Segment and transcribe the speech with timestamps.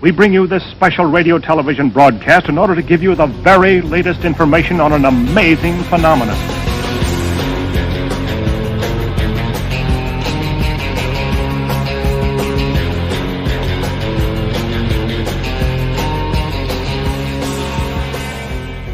[0.00, 3.80] We bring you this special radio television broadcast in order to give you the very
[3.80, 6.36] latest information on an amazing phenomenon.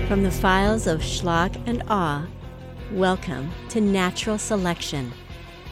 [0.09, 2.27] From the files of Schlock and Awe,
[2.93, 5.13] welcome to Natural Selection,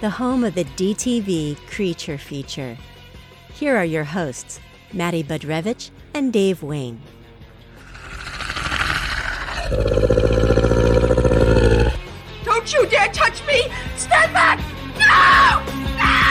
[0.03, 2.77] the home of the DTV Creature Feature.
[3.55, 4.61] Here are your hosts,
[4.95, 7.01] Matty Budrewicz and Dave Wain.
[12.45, 13.73] Don't you dare touch me!
[13.97, 14.59] Stand back!
[14.99, 15.63] No!
[15.97, 16.23] No!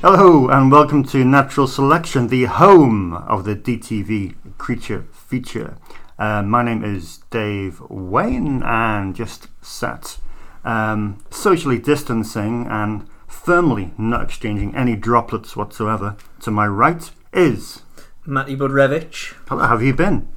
[0.00, 5.76] Hello, and welcome to Natural Selection, the home of the DTV Creature Feature.
[6.18, 10.18] Uh, my name is Dave Wain, and just sat
[10.64, 16.16] um, socially distancing and firmly not exchanging any droplets whatsoever.
[16.40, 17.82] To my right is.
[18.26, 19.34] Matty Budrewicz.
[19.48, 20.28] Hello, how have you been?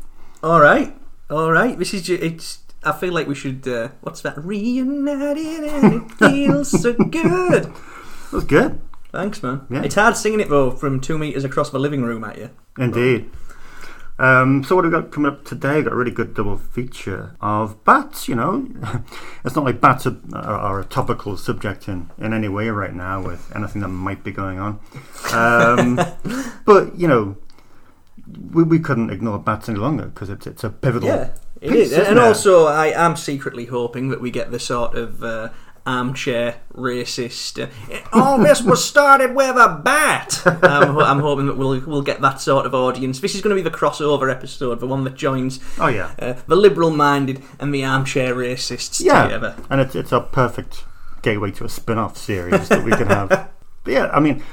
[0.42, 0.95] All right,
[1.30, 1.78] all right.
[1.78, 2.59] This is ju- it's.
[2.84, 3.67] I feel like we should.
[3.67, 4.38] Uh, what's that?
[4.38, 7.72] Reunited and it feels so good.
[8.32, 8.80] That's good.
[9.12, 9.66] Thanks, man.
[9.70, 9.84] Yeah.
[9.84, 12.50] It's hard singing it though from two meters across the living room at you.
[12.78, 13.30] Indeed.
[14.17, 15.75] Um, so what have we got coming up today?
[15.75, 18.27] We've got a really good double feature of bats.
[18.27, 18.67] You know,
[19.45, 22.93] it's not like bats are, are, are a topical subject in, in any way right
[22.93, 24.80] now with anything that might be going on.
[25.33, 25.99] Um,
[26.66, 27.38] but you know,
[28.53, 31.09] we, we couldn't ignore bats any longer because it's it's a pivotal.
[31.09, 31.93] Yeah, it piece, is.
[31.93, 32.27] And, isn't and it?
[32.27, 35.49] also, I am secretly hoping that we get the sort of uh,
[35.86, 37.69] armchair racist.
[38.11, 40.42] All this was started with a bat.
[40.45, 43.19] I'm, I'm hoping that we'll we'll get that sort of audience.
[43.19, 46.33] This is going to be the crossover episode, the one that joins Oh yeah, uh,
[46.47, 49.55] the liberal-minded and the armchair racists yeah, together.
[49.69, 50.86] and it's it's a perfect
[51.22, 53.49] gateway to a spin-off series that we can have.
[53.83, 54.44] But yeah, I mean,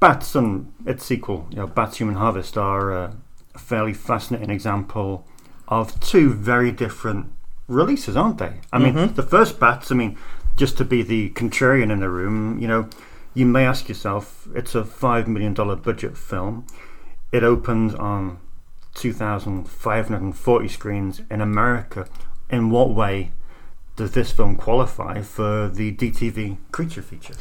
[0.00, 3.12] Bats and its sequel, you know, Bats Human Harvest, are uh,
[3.54, 5.24] a fairly fascinating example
[5.68, 7.30] of two very different
[7.68, 8.54] releases, aren't they?
[8.72, 10.18] I mean, the first Bats, I mean,
[10.56, 12.88] just to be the contrarian in the room, you know,
[13.34, 16.66] you may ask yourself, it's a $5 million budget film.
[17.30, 18.38] It opened on
[18.94, 22.08] 2,540 screens in America.
[22.50, 23.32] In what way
[23.96, 27.34] does this film qualify for the DTV creature feature?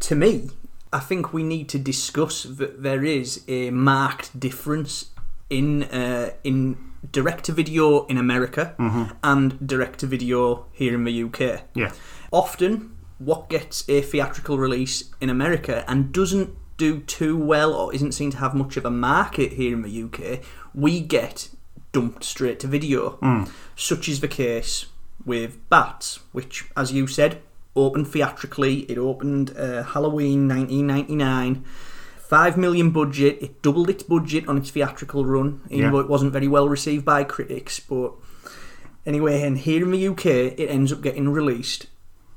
[0.00, 0.50] to me,
[0.92, 5.10] I think we need to discuss that there is a marked difference
[5.50, 6.76] in uh, in
[7.12, 8.74] direct to video in America
[9.22, 11.62] and direct to video here in the UK.
[11.74, 11.92] Yeah.
[12.32, 18.12] Often, what gets a theatrical release in America and doesn't do too well or isn't
[18.12, 20.40] seen to have much of a market here in the UK,
[20.74, 21.48] we get
[21.92, 23.18] dumped straight to video.
[23.74, 24.86] Such is the case
[25.24, 27.40] with Bats, which, as you said,
[27.74, 28.80] opened theatrically.
[28.90, 31.64] It opened uh, Halloween 1999.
[32.28, 33.38] Five million budget.
[33.40, 35.90] It doubled its budget on its theatrical run, even Yeah.
[35.92, 37.78] though it wasn't very well received by critics.
[37.80, 38.12] But
[39.04, 41.86] anyway, and here in the UK, it ends up getting released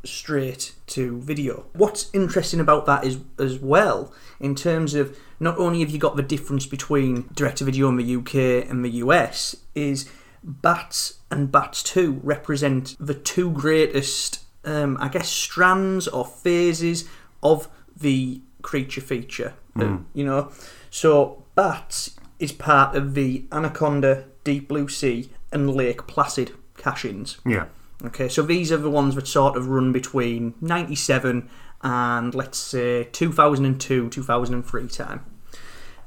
[0.05, 1.65] straight to video.
[1.73, 6.15] What's interesting about that is as well, in terms of not only have you got
[6.15, 10.07] the difference between direct to video in the UK and the US, is
[10.43, 17.05] Bats and Bats 2 represent the two greatest, um, I guess, strands or phases
[17.43, 17.67] of
[17.99, 19.53] the creature feature.
[19.83, 20.51] Uh, you know,
[20.89, 27.37] so Bats is part of the Anaconda, Deep Blue Sea, and Lake Placid cash-ins.
[27.45, 27.65] Yeah.
[28.05, 31.49] Okay, so these are the ones that sort of run between 97
[31.81, 35.25] and let's say 2002, 2003 time.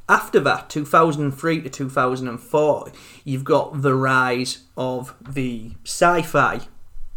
[0.08, 2.92] After that, 2003 to 2004,
[3.24, 6.62] you've got the rise of the sci fi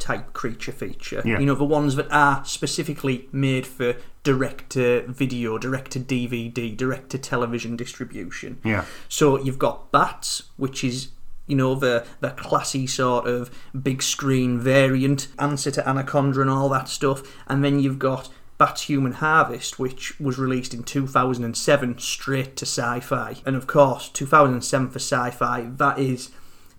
[0.06, 1.24] type creature feature.
[1.26, 1.40] Yeah.
[1.40, 6.78] You know, the ones that are specifically made for direct to video, direct to DVD,
[6.78, 8.60] direct to television distribution.
[8.64, 8.86] Yeah.
[9.10, 11.10] So you've got Bats, which is
[11.48, 13.50] you know the the classy sort of
[13.82, 18.30] big screen variant, answer to Anaconda and all that stuff, and then you've got
[18.60, 24.90] Bats Human Harvest, which was released in 2007, straight to sci-fi, and of course 2007
[24.92, 25.62] for sci-fi.
[25.62, 26.30] That is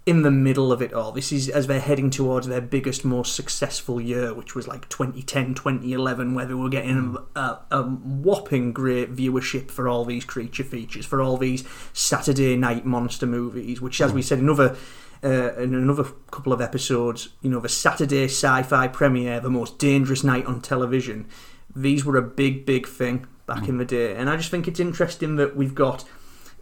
[0.07, 1.11] in the middle of it all.
[1.11, 5.55] This is as they're heading towards their biggest, most successful year, which was like 2010,
[5.55, 7.17] 2011, where they were getting hmm.
[7.35, 12.87] a, a whopping great viewership for all these creature features, for all these Saturday night
[12.87, 14.17] monster movies, which, as hmm.
[14.17, 14.77] we said another.
[15.25, 20.23] Uh, in another couple of episodes, you know, the Saturday sci-fi premiere, the most dangerous
[20.23, 21.27] night on television.
[21.75, 23.71] These were a big, big thing back hmm.
[23.71, 26.05] in the day, and I just think it's interesting that we've got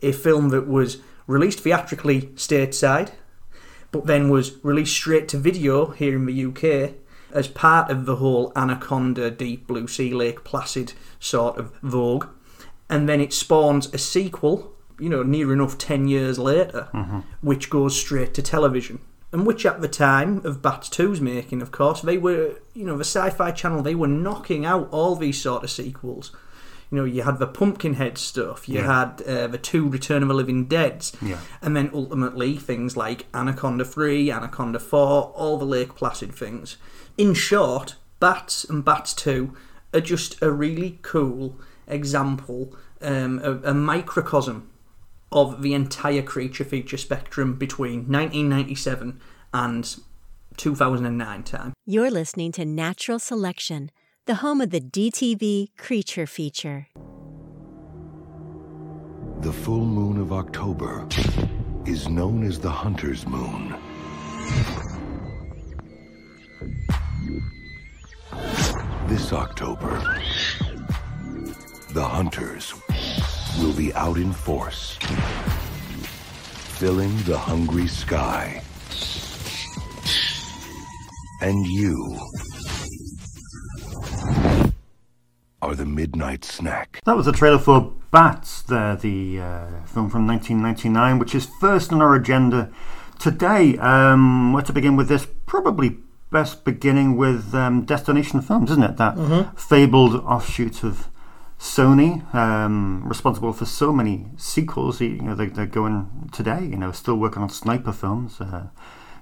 [0.03, 3.11] a film that was released theatrically stateside,
[3.95, 6.95] but then was released straight to video here in the UK
[7.31, 12.27] as part of the whole Anaconda, Deep Blue Sea, Lake Placid sort of vogue.
[12.91, 17.21] And then it spawns a sequel, you know, near enough 10 years later, mm-hmm.
[17.41, 18.99] which goes straight to television.
[19.31, 22.97] And which at the time of Bats 2's making, of course, they were, you know,
[22.97, 26.33] the Sci Fi Channel, they were knocking out all these sort of sequels.
[26.91, 29.05] You know, you had the Pumpkinhead stuff, you Yeah.
[29.07, 31.39] had uh, the two Return of the Living Deads, Yeah.
[31.63, 36.77] and then ultimately things like Anaconda 3, Anaconda 4, all the Lake Placid things.
[37.19, 39.55] In short, Bats and Bats 2
[39.93, 44.69] are just a really cool example, um, a, a microcosm
[45.33, 49.21] of the entire creature feature spectrum between 1997
[49.53, 49.97] and
[50.57, 51.73] 2009 time.
[51.85, 53.91] You're listening to Natural Selection,
[54.27, 56.87] the home of the DTV Creature Feature.
[59.41, 61.07] The full moon of October
[61.85, 63.75] is known as the hunter's moon.
[69.09, 70.01] This October,
[71.91, 72.73] the hunters
[73.59, 74.97] will be out in force,
[76.79, 78.63] filling the hungry sky.
[81.43, 82.19] And you
[85.75, 87.01] are the midnight snack.
[87.05, 91.93] That was the trailer for Bats, there, the uh, film from 1999, which is first
[91.93, 92.71] on our agenda
[93.19, 93.77] today.
[93.79, 95.27] Um, where to begin with this?
[95.47, 95.99] Probably
[96.31, 98.97] best beginning with um, Destination Films, isn't it?
[98.99, 99.17] That
[99.57, 101.09] fabled offshoot of
[101.59, 105.01] Sony, um, responsible for so many sequels.
[105.01, 106.61] You know, they, they're going today.
[106.61, 108.41] You know, still working on sniper films.
[108.41, 108.69] Uh,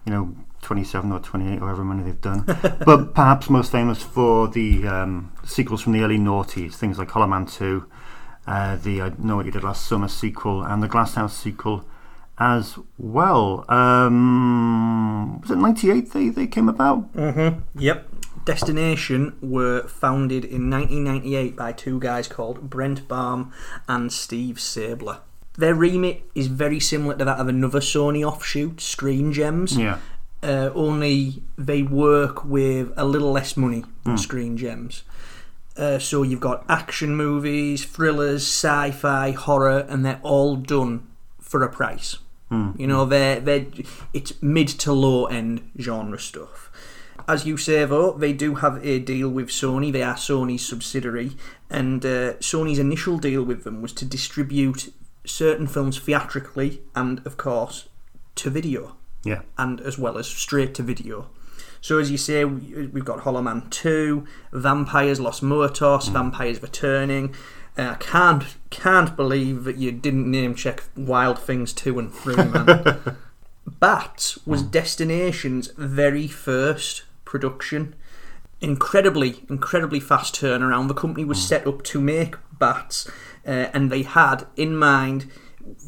[0.05, 2.45] you know, 27 or 28, however many they've done.
[2.87, 7.27] but perhaps most famous for the um, sequels from the early noughties, things like Hollow
[7.27, 7.87] Man 2,
[8.47, 11.85] uh, the I Know What You Did Last Summer sequel, and the Glass House sequel
[12.39, 13.65] as well.
[13.69, 17.09] Um, was it 98 they, they came about?
[17.77, 18.09] Yep.
[18.45, 23.53] Destination were founded in 1998 by two guys called Brent Baum
[23.87, 25.21] and Steve Stabler.
[25.57, 29.77] Their remit is very similar to that of another Sony offshoot, Screen Gems.
[29.77, 29.99] Yeah.
[30.43, 35.05] Uh, only they work with a little less money than Screen Gems.
[35.77, 41.07] Uh, so you've got action movies, thrillers, sci-fi, horror, and they're all done
[41.41, 42.19] for a price.
[42.77, 43.69] You know, they're they
[44.13, 46.71] it's mid to low end genre stuff.
[47.27, 49.91] As you say, though, they do have a deal with Sony.
[49.91, 51.33] They are Sony's subsidiary,
[51.71, 54.93] and uh, Sony's initial deal with them was to distribute
[55.25, 57.89] certain films theatrically and, of course,
[58.35, 59.43] to video Yeah.
[59.57, 61.29] and as well as straight to video.
[61.81, 67.35] So as you say, we- we've got Hollow Man 2, Vampires Los Muertos, Vampires Returning.
[67.79, 72.37] Uh, I can't can't believe that you didn't name check Wild Things 2 and 3,
[72.37, 73.17] man.
[73.81, 77.95] Bats was Destination's very first production.
[78.61, 80.89] Incredibly, incredibly fast turnaround.
[80.89, 83.09] The company was set up to make Bats,
[83.47, 85.27] uh, and they had in mind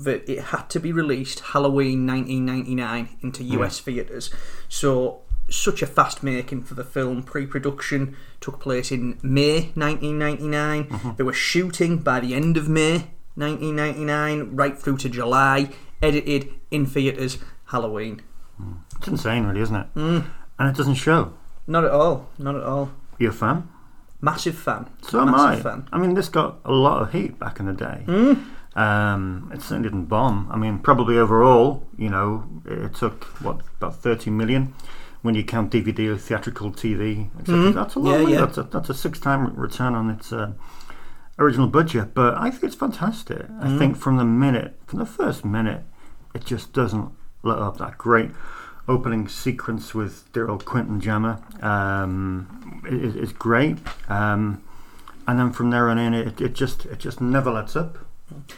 [0.03, 3.62] that it had to be released Halloween 1999 into hmm.
[3.62, 4.31] US theatres.
[4.69, 7.23] So, such a fast making for the film.
[7.23, 10.85] Pre production took place in May 1999.
[10.85, 11.11] Mm-hmm.
[11.17, 15.71] They were shooting by the end of May 1999, right through to July,
[16.03, 18.23] edited in theatres Halloween.
[18.56, 18.73] Hmm.
[18.99, 19.94] It's insane, really, isn't it?
[19.94, 20.27] Mm.
[20.59, 21.35] And it doesn't show.
[21.67, 22.93] Not at all, not at all.
[23.19, 23.69] You're a fan?
[24.20, 24.88] Massive fan.
[25.03, 25.60] So am I.
[25.60, 25.89] Fan.
[25.93, 28.03] I mean, this got a lot of heat back in the day.
[28.06, 28.34] Hmm.
[28.75, 30.49] Um, it certainly didn't bomb.
[30.51, 34.75] I mean, probably overall, you know, it took what about thirty million
[35.23, 37.31] when you count DVD or theatrical TV.
[37.41, 37.73] etc.
[37.73, 38.21] That's a lot.
[38.21, 38.41] Yeah, yeah.
[38.41, 40.53] That's a, that's a six-time return on its uh,
[41.39, 42.13] original budget.
[42.15, 43.47] But I think it's fantastic.
[43.61, 45.83] I think from the minute, from the first minute,
[46.35, 47.11] it just doesn't
[47.43, 47.79] let up.
[47.79, 48.33] That great
[48.87, 53.79] opening sequence with dear old Quentin Jammer um, is, is great.
[54.09, 54.63] Um,
[55.27, 57.99] and then from there on in, it, it just it just never lets up.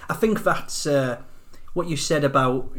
[0.09, 1.21] I think that's uh,
[1.75, 2.71] what you said about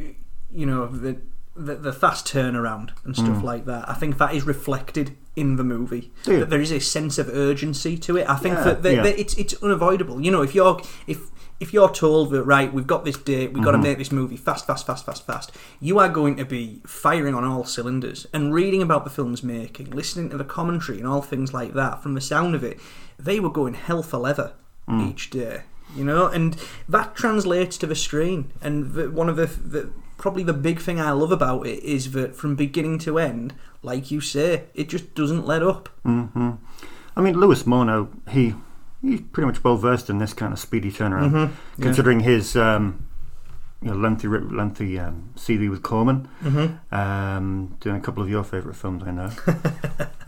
[0.51, 1.17] you know the
[1.55, 3.89] the, the fast turnaround and stuff like that.
[3.89, 6.11] I think that is reflected in the movie.
[6.25, 8.29] That there is a sense of urgency to it.
[8.29, 9.03] I think Yeah, that, that, yeah.
[9.03, 10.21] that it's it's unavoidable.
[10.21, 11.19] You know, if you're if
[11.59, 13.81] if you're told that right, we've got this date, we've got Mm-hmm.
[13.83, 17.33] to make this movie fast, fast, fast, fast, fast, you are going to be firing
[17.33, 21.23] on all cylinders and reading about the film's making, listening to the commentary and all
[21.23, 22.03] things like that.
[22.03, 22.79] From the sound of it,
[23.17, 24.53] they were going hell for leather
[24.87, 25.09] Mm.
[25.09, 25.63] each day.
[25.95, 28.51] You know, and that translates to the screen.
[28.61, 32.11] And the, one of the, the probably the big thing I love about it is
[32.11, 35.89] that from beginning to end, like you say, it just doesn't let up.
[36.03, 36.51] hmm
[37.15, 38.53] I mean, Louis Morneau, he
[39.01, 43.07] he's pretty much well versed in this kind of speedy turnaround, considering his um,
[43.81, 46.95] you know, lengthy, lengthy um, CV with Corman, mm-hmm.
[46.95, 49.31] um, doing a couple of your favourite films, I know.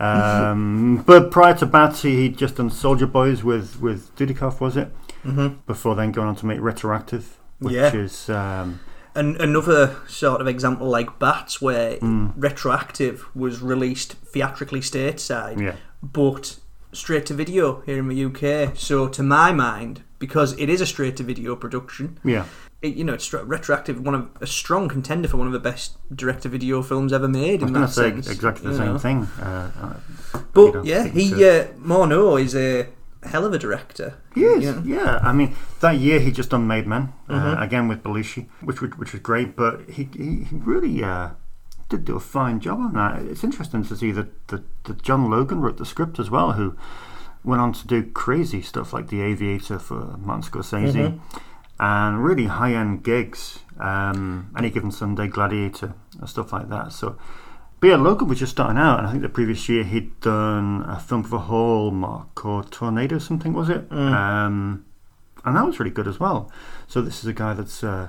[0.00, 4.76] um, but prior to Batsy, he, he'd just done Soldier Boys with with Dudikoff, was
[4.76, 4.90] it?
[5.24, 5.56] Mm-hmm.
[5.66, 7.94] Before then going on to make Retroactive, which Yeah.
[7.94, 8.80] is um,
[9.14, 15.74] And another sort of example like Bats, where Retroactive was released theatrically stateside, Yeah.
[16.02, 16.56] but
[16.92, 18.76] straight to video here in the UK.
[18.76, 22.44] So, to my mind, because it is a straight to video production, yeah,
[22.82, 25.98] it, you know, it's Retroactive, one of a strong contender for one of the best
[26.14, 27.62] direct to video films ever made.
[27.62, 28.98] I was In going that to say sense, exactly the same know.
[28.98, 29.22] thing.
[29.40, 29.70] Uh,
[30.52, 32.86] But yeah, he uh, Morneau is a
[33.22, 34.14] hell of a director.
[34.34, 34.80] He is, Yeah.
[34.84, 35.18] yeah.
[35.22, 37.62] I mean, that year he just done Made Men uh, Mm-hmm.
[37.62, 39.56] again with Belushi, which was- which was great.
[39.56, 41.30] But he he, he really uh,
[41.88, 43.22] did do a fine job on that.
[43.22, 46.76] It's interesting to see that, that that John Logan wrote the script as well, who
[47.44, 51.38] went on to do crazy stuff like The Aviator for Martin Scorsese, Mm-hmm.
[51.78, 53.60] and really high end gigs.
[53.78, 56.92] Um, any given Sunday, Gladiator, and stuff like that.
[56.92, 57.16] So.
[57.80, 60.84] But yeah, Logan was just starting out, and I think the previous year he'd done
[60.86, 63.90] a film for Hallmark called Tornado, something was it?
[63.90, 64.84] Um,
[65.44, 66.52] and that was really good as well.
[66.86, 68.08] So this is a guy that's uh,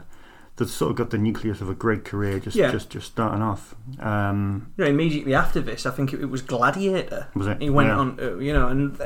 [0.57, 2.69] that's sort of got the nucleus of a great career, just Yeah.
[2.71, 3.73] just just starting off.
[3.99, 7.27] Um, You know, immediately after this, I think it, it was Gladiator.
[7.33, 7.61] Was it?
[7.61, 7.97] He went Yeah.
[7.97, 9.05] on, uh, you know, and uh,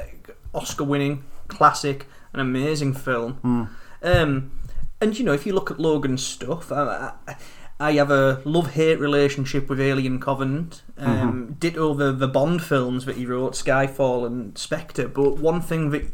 [0.55, 3.33] Oscar-winning classic, an amazing film.
[3.35, 3.63] Hmm.
[4.01, 4.51] Um,
[4.99, 7.35] and you know, if you look at Logan's stuff, I, I,
[7.79, 10.83] I have a love-hate relationship with Alien Covenant.
[10.97, 11.53] Um, Mm-hmm.
[11.59, 15.07] Ditto the the Bond films that he wrote, Skyfall and Spectre.
[15.07, 16.05] But one thing that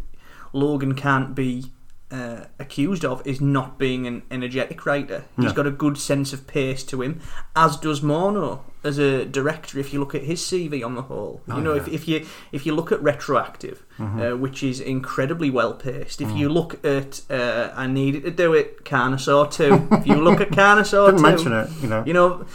[0.54, 1.72] Logan can't be
[2.12, 5.24] uh, accused of is not being an energetic writer.
[5.38, 5.54] He's No.
[5.54, 7.22] got a good sense of pace to him,
[7.56, 9.80] as does Morneau as a director.
[9.80, 12.66] If you look at his CV on the whole, you know, if, if you if
[12.66, 16.20] you look at Retroactive, uh, which is incredibly well paced.
[16.22, 19.88] If you look at uh, I needed to do it, Carnosaur Two.
[19.92, 22.04] if you look at Carnosaur Two, mention it, you know.
[22.06, 22.46] you know.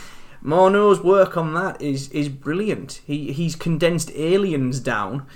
[0.44, 3.00] Morneau's work on that is is brilliant.
[3.06, 5.26] He he's condensed aliens down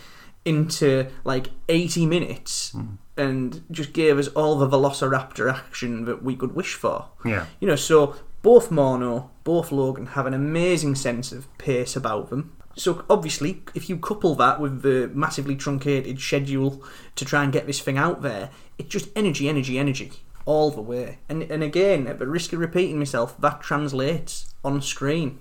[0.44, 2.86] into like 80 minutes Hmm.
[3.20, 7.08] And just gave us all the velociraptor action that we could wish for.
[7.24, 7.46] Yeah.
[7.60, 12.56] You know, so both Morneau, both Logan have an amazing sense of pace about them.
[12.76, 16.82] So obviously, if you couple that with the massively truncated schedule
[17.16, 20.12] to try and get this thing out there, it's just energy, energy, energy
[20.46, 21.18] all the way.
[21.28, 25.38] And and again, at the risk of repeating myself, that translates on screen.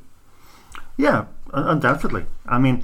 [0.97, 2.25] Yeah, undoubtedly.
[2.45, 2.83] I mean,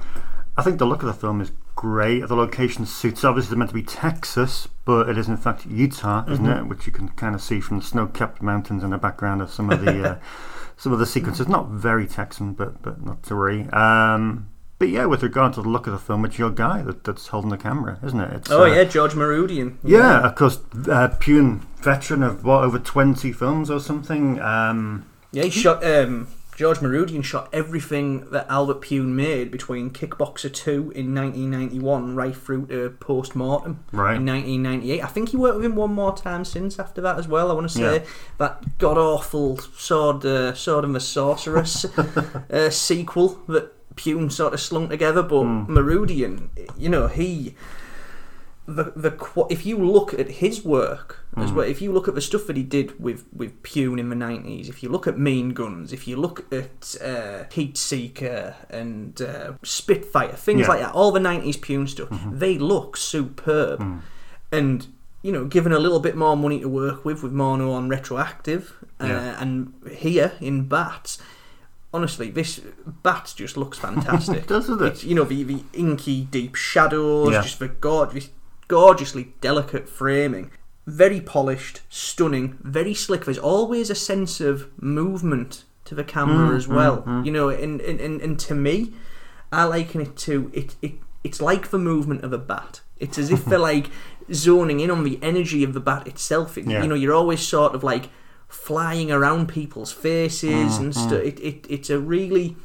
[0.56, 2.26] I think the look of the film is great.
[2.26, 3.22] The location suits.
[3.24, 6.64] Obviously, it's meant to be Texas, but it is in fact Utah, isn't Mm-hmm.
[6.64, 6.68] it?
[6.68, 9.70] Which you can kind of see from the snow-capped mountains in the background of some
[9.70, 10.18] of the uh,
[10.76, 11.46] some of the sequences.
[11.46, 13.68] Not very Texan, but but not to worry.
[13.70, 17.02] Um, but yeah, with regard to the look of the film, it's your guy that,
[17.04, 18.32] that's holding the camera, isn't it?
[18.34, 19.76] It's, Oh uh, yeah, George Mooradian.
[19.82, 24.40] Yeah, of course, uh, Pyun veteran of what over twenty films or something.
[24.40, 25.82] Um, Yeah, he shot.
[25.84, 32.34] Um, George Mooradian shot everything that Albert Pyun made between Kickboxer 2 in 1991 right
[32.34, 34.16] through to Post Mortem Right.
[34.16, 35.04] in 1998.
[35.04, 37.50] I think he worked with him one more time since after that as well.
[37.50, 38.04] I want to say Yeah.
[38.38, 41.84] that god awful Sword, uh, Sword and the Sorceress
[42.50, 45.22] uh, sequel that Pyun sort of slung together.
[45.22, 46.48] But Mooradian,
[46.78, 47.54] you know, he
[48.66, 52.20] the the if you look at his work as well, if you look at the
[52.20, 55.50] stuff that he did with with Pyun in the nineties, if you look at Mean
[55.50, 60.68] Guns, if you look at uh, Heat Seeker and uh, Spitfire, things Yeah.
[60.68, 64.02] like that, all the nineties Pyun stuff, they look superb.
[64.52, 64.86] And
[65.22, 68.74] you know, given a little bit more money to work with with Morneau on retroactive,
[69.00, 69.40] uh, Yeah.
[69.42, 71.18] and here in Bats.
[71.94, 72.60] Honestly, this
[73.02, 74.46] Bats just looks fantastic.
[74.46, 74.86] Doesn't it?
[74.86, 77.42] It's, you know, the, the inky deep shadows, Yeah.
[77.42, 78.28] just the gorgeous,
[78.68, 80.50] gorgeously delicate framing.
[80.86, 83.24] Very polished, stunning, very slick.
[83.24, 87.04] There's always a sense of movement to the camera Mm, as well.
[87.24, 88.92] You know, and, and, and, and to me,
[89.52, 90.92] I liken it to it, it.
[91.24, 92.80] It's like the movement of a bat.
[93.00, 93.86] It's as if they're like
[94.32, 96.56] zoning in on the energy of the bat itself.
[96.56, 96.82] It, Yeah.
[96.82, 98.10] You know, you're always sort of like
[98.48, 101.12] flying around people's faces Mm, and stuff.
[101.24, 102.56] It, it, it's a really,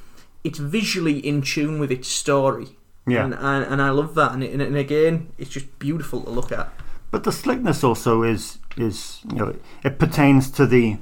[0.44, 2.78] it's visually in tune with its story.
[3.08, 3.26] Yeah.
[3.26, 4.32] and, and, and I love that.
[4.34, 6.70] And, and, and again, it's just beautiful to look at.
[7.10, 10.98] But the slickness also is is you know it pertains to the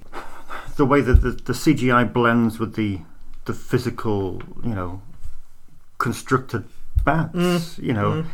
[0.77, 3.01] the way that the, the CGI blends with the
[3.45, 5.01] the physical you know
[5.97, 6.63] constructed
[7.05, 7.35] bats.
[7.35, 7.83] Mm.
[7.83, 8.25] You know,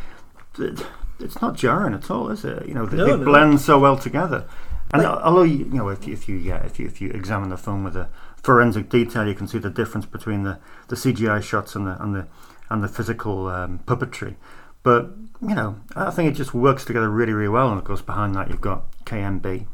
[0.58, 0.86] It-
[1.18, 2.66] it's not jarring at all, is it?
[2.68, 3.24] You know, they, No, they no.
[3.24, 4.44] blend so well together.
[4.92, 7.48] And although you, you know, if you, if you yeah, if you if you examine
[7.48, 8.08] the film with a
[8.42, 10.58] forensic detail, you can see the difference between the,
[10.88, 12.26] the CGI shots and the and the
[12.70, 14.34] and the physical um, puppetry.
[14.82, 15.10] But
[15.42, 17.68] you know, I think it just works together really, really well.
[17.70, 19.66] And of course, behind that, you've got KNB,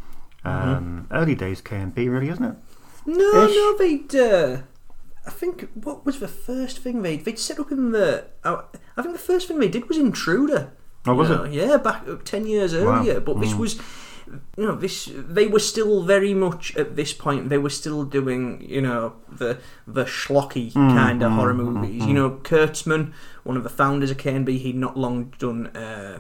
[0.45, 2.57] Um, Early days KNB, really, isn't it?
[3.07, 3.55] No, Ish.
[3.57, 4.15] no, they'd.
[4.15, 4.57] Uh,
[5.27, 8.25] I think what was the first thing they they'd set up in the.
[8.45, 8.63] Uh,
[8.97, 10.73] I think the first thing they did was Intruder.
[11.07, 11.53] Oh, was You it?
[11.53, 13.01] Yeah, back ten years Wow.
[13.01, 13.21] earlier.
[13.21, 13.59] But this Mm.
[13.59, 13.81] was,
[14.57, 17.49] you know, this they were still very much at this point.
[17.49, 21.65] They were still doing, you know, the the schlocky Mm, kind of mm, horror mm,
[21.73, 22.03] movies.
[22.03, 22.09] mm.
[22.09, 23.13] You know, Kurtzman,
[23.45, 26.19] one of the founders of KNB, he'd not long done uh,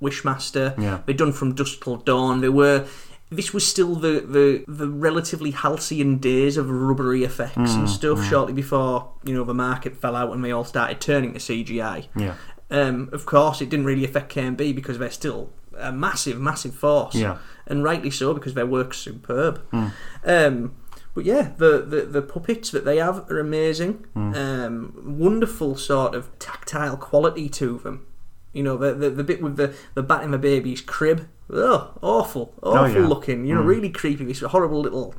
[0.00, 0.78] Wishmaster.
[0.78, 1.00] Yeah.
[1.06, 2.40] They'd done From Dusk Till Dawn.
[2.40, 2.86] They were.
[3.30, 8.22] This was still the, the, the relatively halcyon days of rubbery effects Mm, and stuff.
[8.28, 12.08] Shortly before you know the market fell out and they all started turning to CGI.
[12.14, 12.34] Yeah.
[12.70, 17.14] Um, of course, it didn't really affect KNB because they're still a massive, massive force.
[17.14, 17.38] Yeah.
[17.66, 19.62] And rightly so because their work's superb.
[19.70, 19.92] Mm.
[20.24, 20.74] Um,
[21.14, 24.06] but yeah, the, the, the puppets that they have are amazing.
[24.16, 24.36] Mm.
[24.36, 28.06] Um, wonderful sort of tactile quality to them.
[28.52, 31.28] You know, the, the, the bit with the, the bat in the baby's crib.
[31.52, 32.54] Ugh, awful.
[32.62, 33.06] Awful Oh, yeah.
[33.06, 33.44] looking.
[33.46, 33.66] You know, Mm.
[33.66, 34.24] really creepy.
[34.24, 35.14] This horrible little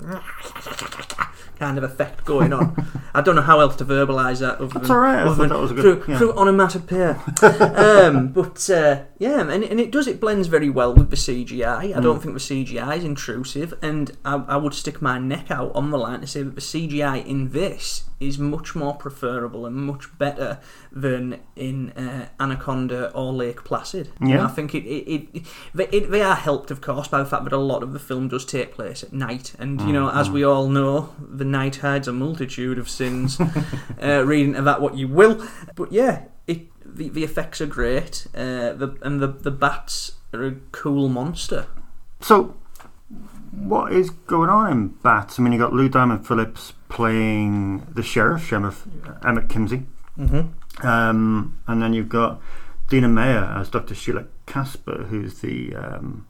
[1.59, 2.75] kind of effect going on.
[3.13, 4.55] I don't know how else to verbalise that.
[4.55, 6.17] Other That's than, all right, other than that was a good- through, yeah.
[6.17, 7.21] through onomatopoeia.
[7.43, 10.07] um, but uh, yeah, and, and it does.
[10.07, 11.95] It blends very well with the CGI.
[11.95, 12.21] I don't Mm.
[12.21, 15.97] think the CGI is intrusive, and I, I would stick my neck out on the
[15.97, 20.57] line to say that the CGI in this is much more preferable and much better
[20.93, 24.09] than in uh, Anaconda or Lake Placid.
[24.21, 24.45] Yeah.
[24.45, 27.43] I think it, it, it, they, it they are helped, of course, by the fact
[27.43, 30.29] that a lot of the film does take place at night, and you know, as
[30.29, 33.39] we all know, the night hides a multitude of sins.
[33.39, 35.45] uh, read into that what you will,
[35.75, 38.27] but yeah, it the, the effects are great.
[38.35, 41.67] Uh, the and the the bats are a cool monster.
[42.21, 42.55] So,
[43.51, 45.39] what is going on in Bats?
[45.39, 48.85] I mean, you got Lou Diamond Phillips playing the sheriff, Sheriff
[49.25, 49.85] Emmett Kimsey,
[50.17, 50.85] Mm-hmm.
[50.87, 52.39] um, and then you've got
[52.89, 53.95] Dina Meyer as Dr.
[53.95, 56.27] Sheila Casper, who's the um,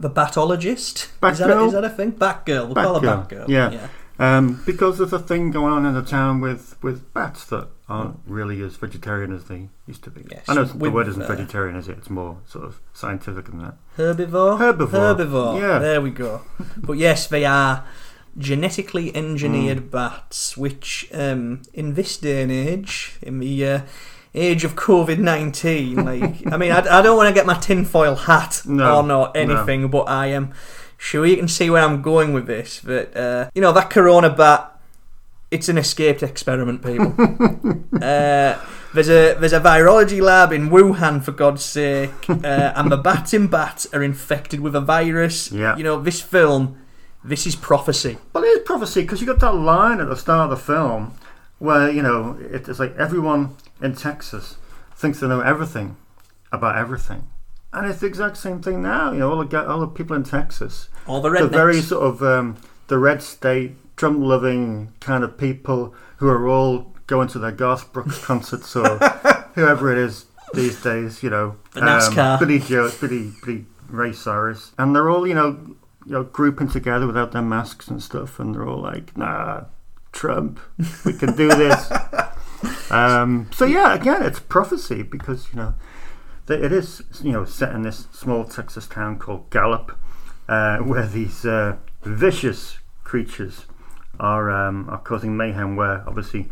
[0.00, 1.08] The batologist.
[1.30, 1.66] Is that, a, Batgirl?
[1.66, 2.12] is that a thing?
[2.12, 2.66] Batgirl.
[2.66, 3.48] We'll call her Batgirl, Batgirl.
[3.48, 3.70] yeah.
[3.70, 3.88] yeah.
[4.18, 8.18] Um, because there's a thing going on in the town with, with bats that aren't
[8.26, 10.22] really as vegetarian as they used to be.
[10.30, 11.98] Yes, I know the word isn't vegetarian, is it?
[11.98, 13.74] It's more sort of scientific than that.
[13.98, 14.58] Herbivore?
[14.58, 15.60] Herbivore, Herbivore.
[15.60, 15.78] yeah.
[15.80, 16.42] There we go.
[16.76, 17.84] but yes, they are
[18.38, 19.86] genetically engineered Hmm.
[19.88, 23.80] bats, which um, in this day and age, in the uh,
[24.34, 28.14] age of COVID 19, like, I mean, I, I don't want to get my tinfoil
[28.16, 30.52] hat No, or not anything, but I am
[30.96, 32.80] sure you can see where I'm going with this.
[32.80, 34.70] but uh, you know, that corona bat.
[35.50, 37.14] It's an escaped experiment, people.
[38.02, 38.58] uh,
[38.94, 43.32] there's a there's a virology lab in Wuhan, for God's sake, uh, and the bats
[43.32, 45.52] in bats are infected with a virus.
[45.52, 45.76] Yeah.
[45.76, 46.78] You know, this film,
[47.22, 48.18] this is prophecy.
[48.32, 51.14] Well, it is prophecy because you got that line at the start of the film
[51.58, 54.56] where you know it's like everyone in Texas
[54.94, 55.96] thinks they know everything
[56.52, 57.26] about everything,
[57.74, 59.12] and it's the exact same thing now.
[59.12, 62.02] You know, all the all the people in Texas, All the red, the very sort
[62.04, 62.56] of um,
[62.88, 67.92] the red state, Trump loving kind of people who are all going to their Garth
[67.92, 68.98] Brooks concerts or
[69.54, 71.22] whoever it is these days.
[71.22, 72.38] You know, The NASCAR.
[72.38, 77.06] Billy Joe, Billy Billy Ray Cyrus, and they're all you know, you know, grouping together
[77.06, 79.64] without their masks and stuff, and they're all like, "Nah,
[80.12, 80.60] Trump,
[81.04, 81.90] we can do this."
[82.90, 85.74] um, so yeah, again, it's prophecy because you know
[86.48, 89.98] it is you know set in this small Texas town called Gallup,
[90.48, 93.66] uh, where these uh, vicious creatures
[94.20, 95.76] are um, are causing mayhem.
[95.76, 96.48] Where obviously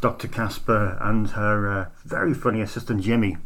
[0.00, 0.28] Dr.
[0.28, 3.36] Casper and her uh, very funny assistant Jimmy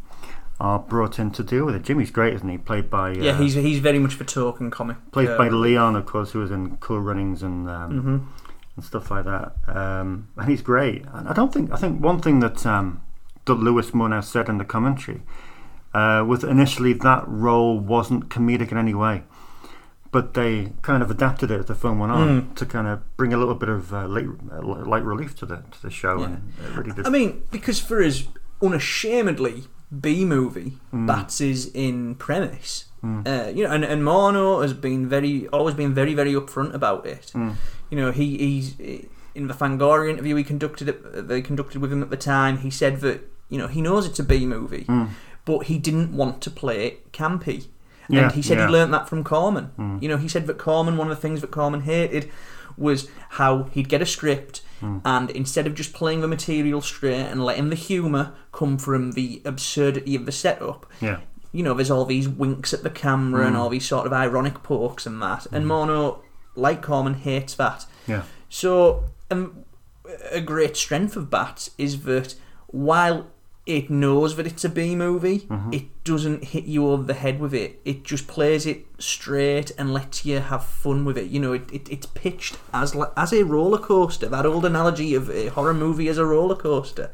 [0.59, 1.81] are brought in to deal with it.
[1.81, 2.57] Jimmy's great, isn't he?
[2.57, 4.97] Played by uh, yeah, he's he's very much the token comic.
[5.11, 8.45] played uh, by Leon, of course, who was in Cool Runnings and um, mhm.
[8.75, 9.53] and stuff like that.
[9.67, 11.05] Um, and he's great.
[11.13, 13.01] And I don't think I think one thing that um,
[13.45, 15.21] that Louis Morneau said in the commentary
[15.93, 19.23] uh, was initially that role wasn't comedic in any way,
[20.11, 22.55] but they kind of adapted it as the film went on Mm.
[22.55, 25.57] to kind of bring a little bit of uh, light, uh, light relief to the
[25.71, 27.05] to the show, and it really did.
[27.07, 28.27] I mean, because for his
[28.61, 29.63] unashamedly
[29.99, 31.07] B movie, Mm.
[31.07, 32.85] Bats is in premise.
[33.03, 37.03] Uh, you know, and, and Morneau has been very, always been very, very upfront about
[37.07, 37.31] it.
[37.33, 37.55] Mm.
[37.89, 38.79] You know, he he's
[39.33, 42.59] in the Fangoria interview he conducted it, they conducted with him at the time.
[42.59, 45.09] He said that you know he knows it's a B movie, Mm.
[45.45, 47.67] But he didn't want to play it campy.
[48.09, 48.67] Yeah, and he said yeah.
[48.67, 49.71] he learnt that from Corman.
[49.77, 50.01] Mm.
[50.01, 52.29] You know, he said that Corman, one of the things that Corman hated
[52.77, 54.99] was how he'd get a script Mm.
[55.05, 59.39] and instead of just playing the material straight and letting the humour come from the
[59.45, 61.19] absurdity of the setup, yeah,
[61.51, 63.59] you know, there's all these winks at the camera and Mm.
[63.59, 65.45] all these sort of ironic pokes and that.
[65.51, 66.21] And Morneau,
[66.55, 67.85] like Corman, hates that.
[68.07, 69.65] yeah, So, um,
[70.31, 72.33] a great strength of Bats is that
[72.67, 73.27] while
[73.65, 75.41] it knows that it's a B movie.
[75.41, 75.73] Mm-hmm.
[75.73, 77.79] It doesn't hit you over the head with it.
[77.85, 81.29] It just plays it straight and lets you have fun with it.
[81.29, 84.27] You know, it, it it's pitched as as a roller coaster.
[84.27, 87.11] That old analogy of a horror movie as a roller coaster.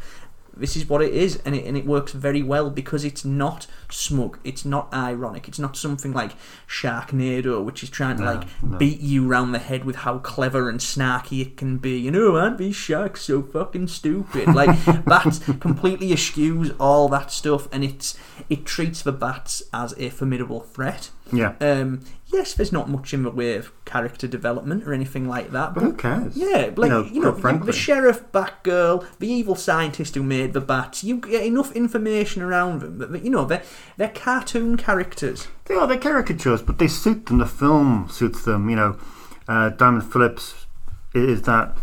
[0.60, 3.68] This is what it is, and it and it works very well because it's not
[3.90, 4.40] smug.
[4.44, 5.48] It's not ironic.
[5.48, 6.34] It's not something like
[6.68, 10.80] Sharknado, which is trying to like beat you round the head with how clever and
[10.80, 11.98] snarky it can be.
[11.98, 14.54] You know, aren't these sharks so fucking stupid?
[14.54, 18.18] Like bats completely eschews all that stuff, and it's
[18.50, 21.10] it treats the bats as a formidable threat.
[21.32, 21.56] Yeah.
[21.62, 25.74] Um, yes, there's not much in the way of character development or anything like that,
[25.74, 26.36] but who cares?
[26.36, 31.04] yeah, like know, you know, the sheriff, Batgirl, the evil scientist who made the bats.
[31.04, 33.64] You get enough information around them that you know they're
[33.98, 35.48] they're cartoon characters.
[35.66, 37.38] They are they're caricatures, but they suit them.
[37.40, 38.70] The film suits them.
[38.70, 39.00] You know,
[39.48, 40.66] uh, Diamond Phillips
[41.14, 41.78] is that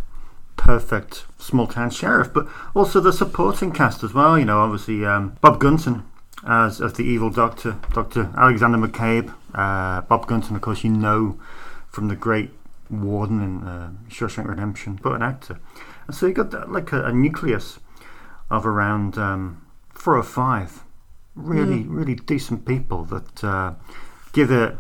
[0.57, 4.39] perfect small town sheriff, but also the supporting cast as well.
[4.39, 6.05] You know, obviously um, Bob Gunton
[6.47, 9.35] as as the evil doctor, Doctor Alexander McCabe.
[9.55, 11.39] Uh, Bob Gunton, of course, you know
[11.89, 12.51] from the great
[12.91, 15.61] Warden in uh, Shawshank Redemption, but an actor.
[16.07, 17.79] And so you got that, like a, a nucleus
[18.51, 20.83] of around um, four or five
[21.35, 23.75] really, really decent people that uh,
[24.33, 24.77] give it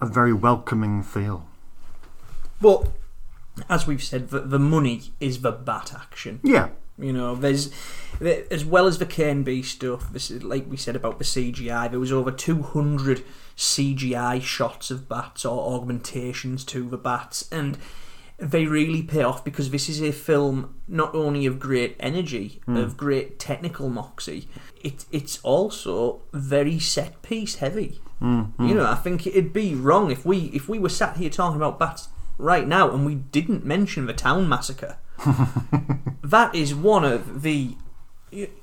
[0.00, 1.48] a very welcoming feel.
[2.60, 2.88] But
[3.68, 6.40] as we've said, the, the money is the bat action.
[6.42, 7.70] Yeah, You know, there's
[8.20, 10.12] as well as the KNB stuff.
[10.12, 11.90] This is like we said about the CGI.
[11.90, 13.22] There was over 200
[13.56, 17.76] CGI shots of bats or augmentations to the bats, and
[18.38, 22.76] they really pay off because this is a film not only of great energy, hmm.
[22.76, 24.48] of great technical moxie.
[24.82, 28.00] It it's also very set piece heavy.
[28.20, 28.68] Hmm, hmm.
[28.68, 31.56] You know, I think it'd be wrong if we if we were sat here talking
[31.56, 34.96] about bats right now and we didn't mention the town massacre
[36.22, 37.76] that is one of the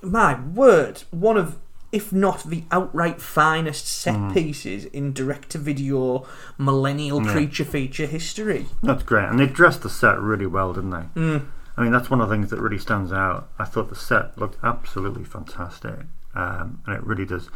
[0.01, 1.57] my word one of
[1.91, 4.33] if not the outright finest set hmm.
[4.33, 6.25] pieces in direct to video
[6.57, 9.29] millennial creature feature history that's great.
[9.29, 10.97] And they dressed the set really well, didn't they?
[10.97, 11.37] Hmm.
[11.75, 13.49] I mean, that's one of the things that really stands out.
[13.57, 16.01] I thought the set looked absolutely fantastic,
[16.35, 17.49] um, and it really does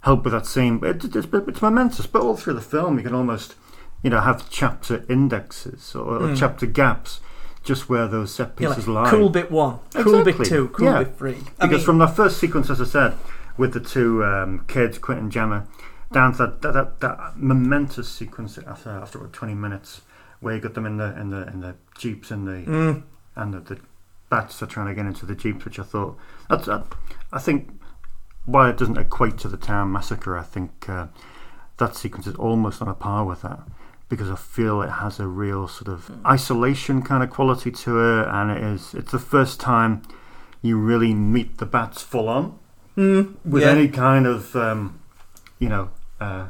[0.00, 0.80] help with that scene.
[0.84, 2.06] It, it's, it's momentous.
[2.06, 3.56] But all through the film, you can almost,
[4.02, 6.34] you know, have chapter indexes or, or hmm.
[6.34, 7.20] chapter gaps,
[7.62, 9.10] just where those set pieces like, lie.
[9.10, 11.04] cool bit one cool bit two cool Yeah.
[11.04, 13.14] bit three I Because mean, from the first sequence, as I said,
[13.56, 15.66] with the two um, kids, Quentin and Gemma,
[16.12, 20.02] down to that, that, that, that momentous sequence after after about twenty minutes,
[20.40, 23.02] where you got them in the in the in the jeeps and the Mm.
[23.36, 23.80] and the, the
[24.28, 26.16] bats are trying to get into the jeeps, which I thought
[26.48, 26.82] that's uh,
[27.32, 27.70] I think
[28.44, 30.36] why it doesn't equate to the town massacre.
[30.36, 31.06] I think uh,
[31.78, 33.60] that sequence is almost on a par with that.
[34.12, 38.28] Because I feel it has a real sort of isolation kind of quality to it,
[38.28, 38.92] and it is.
[38.92, 40.02] It's the first time
[40.60, 42.58] you really meet the bats full on
[42.94, 43.70] with yeah.
[43.70, 45.00] any kind of um,
[45.58, 45.84] you know
[46.20, 46.48] uh,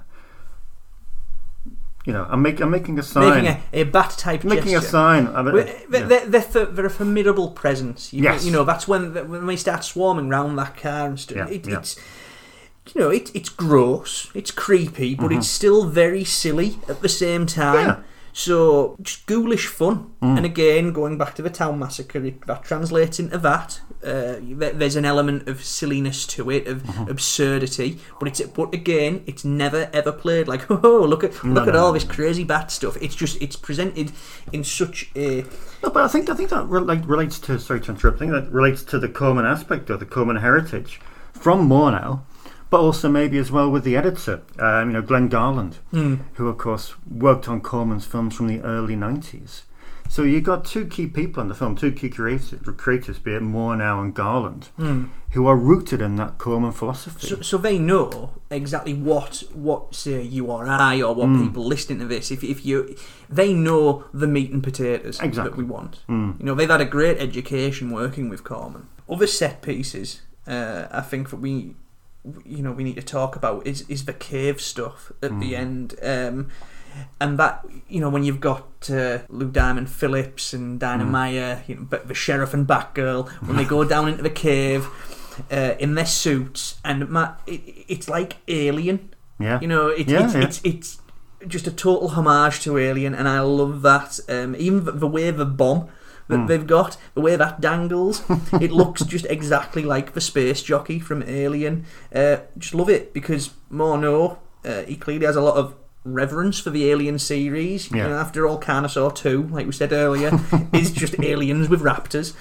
[2.05, 4.83] you know I'm, make, I'm making a sign making a, a bat type making a
[4.83, 8.13] sign Well, They're, they're, they're, they're a formidable presence.
[8.13, 8.45] You, Yes.
[8.45, 11.37] you know that's when when they start swarming round that car and stuff.
[11.37, 11.79] Yeah, it, yeah.
[11.79, 11.97] It's
[12.95, 17.47] you know it, it's gross, it's creepy, but it's still very silly at the same
[17.47, 17.77] time.
[17.89, 18.01] Mm-hmm.
[18.03, 18.09] Yeah.
[18.35, 20.11] So just ghoulish fun.
[20.23, 20.37] Mm.
[20.39, 23.83] And again, going back to the town massacre, it, that translates into that.
[24.03, 27.11] Uh, there's an element of silliness to it, of Mm-hmm.
[27.11, 31.75] absurdity, but it's but again, it's never ever played like oh look at look at
[31.75, 32.97] no, all no, this crazy bat stuff.
[33.03, 34.13] It's just it's presented
[34.51, 35.45] in such a
[35.83, 38.17] No, but I think I think that re- like relates to sorry to interrupt.
[38.17, 41.01] I think that relates to the Corman aspect or the Corman heritage
[41.33, 42.21] from Morneau,
[42.73, 46.57] but also maybe as well with the editor, um, you know, Glenn Garland, who of
[46.57, 46.95] course
[47.27, 49.65] worked on Corman's films from the early nineties.
[50.09, 53.43] So you got two key people in the film, two key creators, creators be it
[53.43, 54.69] Morneau and Garland,
[55.31, 57.27] who are rooted in that Coleman philosophy.
[57.27, 61.47] So, so they know exactly what what say you or I or what Mm.
[61.47, 62.31] people listening to this.
[62.31, 62.95] If if you,
[63.31, 65.95] they know the meat and potatoes that we want.
[66.09, 66.39] Mm.
[66.41, 68.85] You know, they've had a great education working with Corman.
[69.09, 71.75] Other set pieces, uh, I think that we,
[72.45, 75.41] you know, we need to talk about is is the cave stuff at Mm.
[75.41, 75.95] the end.
[76.03, 76.49] Um,
[77.21, 81.11] and that you know when you've got uh, Lou Diamond Phillips and Dina Mm.
[81.11, 84.87] Meyer, you know, but the sheriff and Batgirl when they go down into the cave
[85.51, 87.03] uh, in their suits, and
[87.47, 89.15] it, it's like Alien.
[89.41, 90.43] yeah, You know, it, Yeah, it's, yeah.
[90.43, 90.99] it's it's
[91.49, 94.21] just a total homage to Alien, and I love that.
[94.29, 95.89] Um, even the- the way the bomb
[96.33, 96.47] that Hmm.
[96.47, 98.23] they've got, the way that dangles,
[98.61, 101.85] it looks just exactly like the space jockey from Alien.
[102.15, 106.71] Uh, just love it because Morneau, uh, he clearly has a lot of reverence for
[106.71, 107.91] the Alien series.
[107.91, 108.09] You Yeah.
[108.09, 110.33] know, after all, Carnosaur 2, like we said earlier,
[110.73, 112.33] is just aliens with raptors.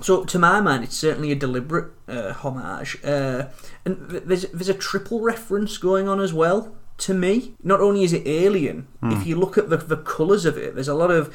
[0.00, 3.44] So to my mind, it's certainly a deliberate uh, homage, uh,
[3.84, 6.74] and th- there's there's a triple reference going on as well.
[6.98, 10.58] To me, not only is it Alien, if you look at the the colours of
[10.58, 11.32] it, there's a lot of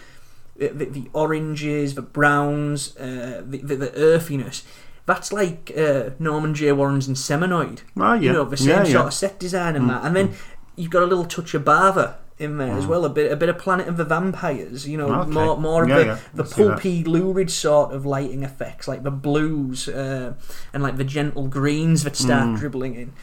[0.68, 4.64] the, the oranges, the browns, uh, the, the the earthiness.
[5.06, 6.72] That's like uh, Norman J.
[6.72, 7.80] Warren's Inseminoid.
[7.98, 8.20] Oh, yeah.
[8.22, 9.08] You know, the same Yeah, sort yeah.
[9.08, 10.06] of set design and that.
[10.06, 10.34] And then
[10.76, 13.50] you've got a little touch of Bava in there as well, a bit a bit
[13.50, 15.32] of Planet of the Vampires, you know, Okay.
[15.32, 16.70] more more of Yeah, the, yeah, the I see that.
[16.74, 20.34] pulpy, lurid sort of lighting effects, like the blues uh,
[20.74, 22.58] and like the gentle greens that start Mm.
[22.60, 23.14] dribbling in.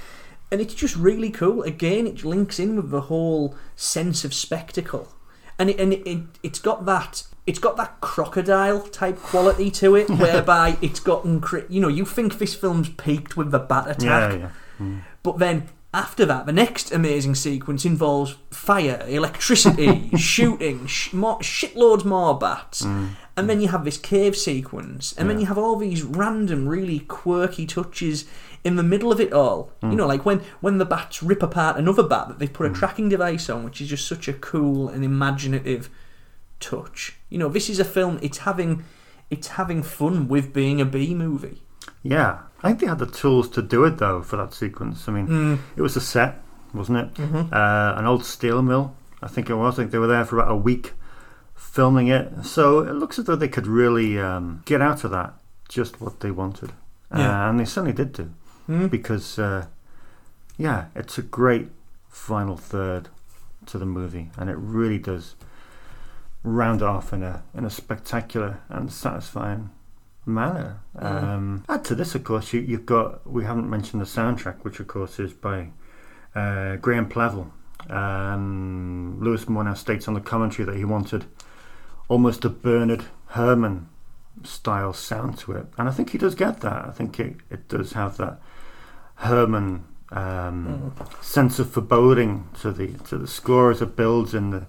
[0.50, 1.62] And it's just really cool.
[1.62, 5.08] Again, it links in with the whole sense of spectacle.
[5.58, 9.94] And it, and it, it, it's got that it's got that crocodile type quality to
[9.94, 14.40] it, whereby it's gotten you know you think this film's peaked with the bat attack,
[14.40, 14.48] Yeah,
[14.80, 15.00] yeah.
[15.22, 22.04] but then after that, the next amazing sequence involves fire, electricity, shooting, sh- more, shitloads
[22.04, 22.82] more bats.
[22.82, 23.10] Mm.
[23.34, 25.14] And then you have this cave sequence.
[25.16, 28.26] And then you have all these random, really quirky touches
[28.66, 29.70] in the middle of it all.
[29.82, 32.74] You know, like when, when the bats rip apart another bat that they've put a
[32.74, 35.88] tracking device on, which is just such a cool and imaginative
[36.60, 37.16] touch.
[37.30, 38.84] You know, this is a film, it's having.
[39.28, 41.60] It's having fun with being a B movie.
[42.04, 45.08] Yeah, I think they had the tools to do it though for that sequence.
[45.08, 45.58] I mean, Mm.
[45.76, 46.40] it was a set,
[46.72, 47.14] wasn't it?
[47.14, 47.52] Mm-hmm.
[47.52, 49.74] Uh, an old steel mill, I think it was.
[49.74, 50.92] I think they were there for about a week
[51.56, 52.44] filming it.
[52.44, 55.34] So it looks as though they could really um, get out of that
[55.68, 56.70] just what they wanted,
[57.10, 57.46] Yeah.
[57.46, 58.30] uh, and they certainly did do.
[58.68, 58.90] Mm.
[58.90, 59.66] Because, uh,
[60.56, 61.68] yeah, it's a great
[62.08, 63.08] final third
[63.66, 65.34] to the movie, and it really does
[66.42, 69.70] round off in a in a spectacular and satisfying
[70.24, 70.80] manner.
[70.96, 74.80] Um, add to this, of course, you, you've got we haven't mentioned the soundtrack, which
[74.80, 75.70] of course is by
[76.34, 77.52] uh, Graeme Revell.
[77.90, 81.26] Um, Louis Morneau states on the commentary that he wanted
[82.08, 83.88] almost a Bernard Herrmann
[84.42, 86.86] style sound to it, and I think he does get that.
[86.86, 88.40] I think it, it does have that
[89.16, 94.66] Herrmann um, sense of foreboding to the to the score as it builds in the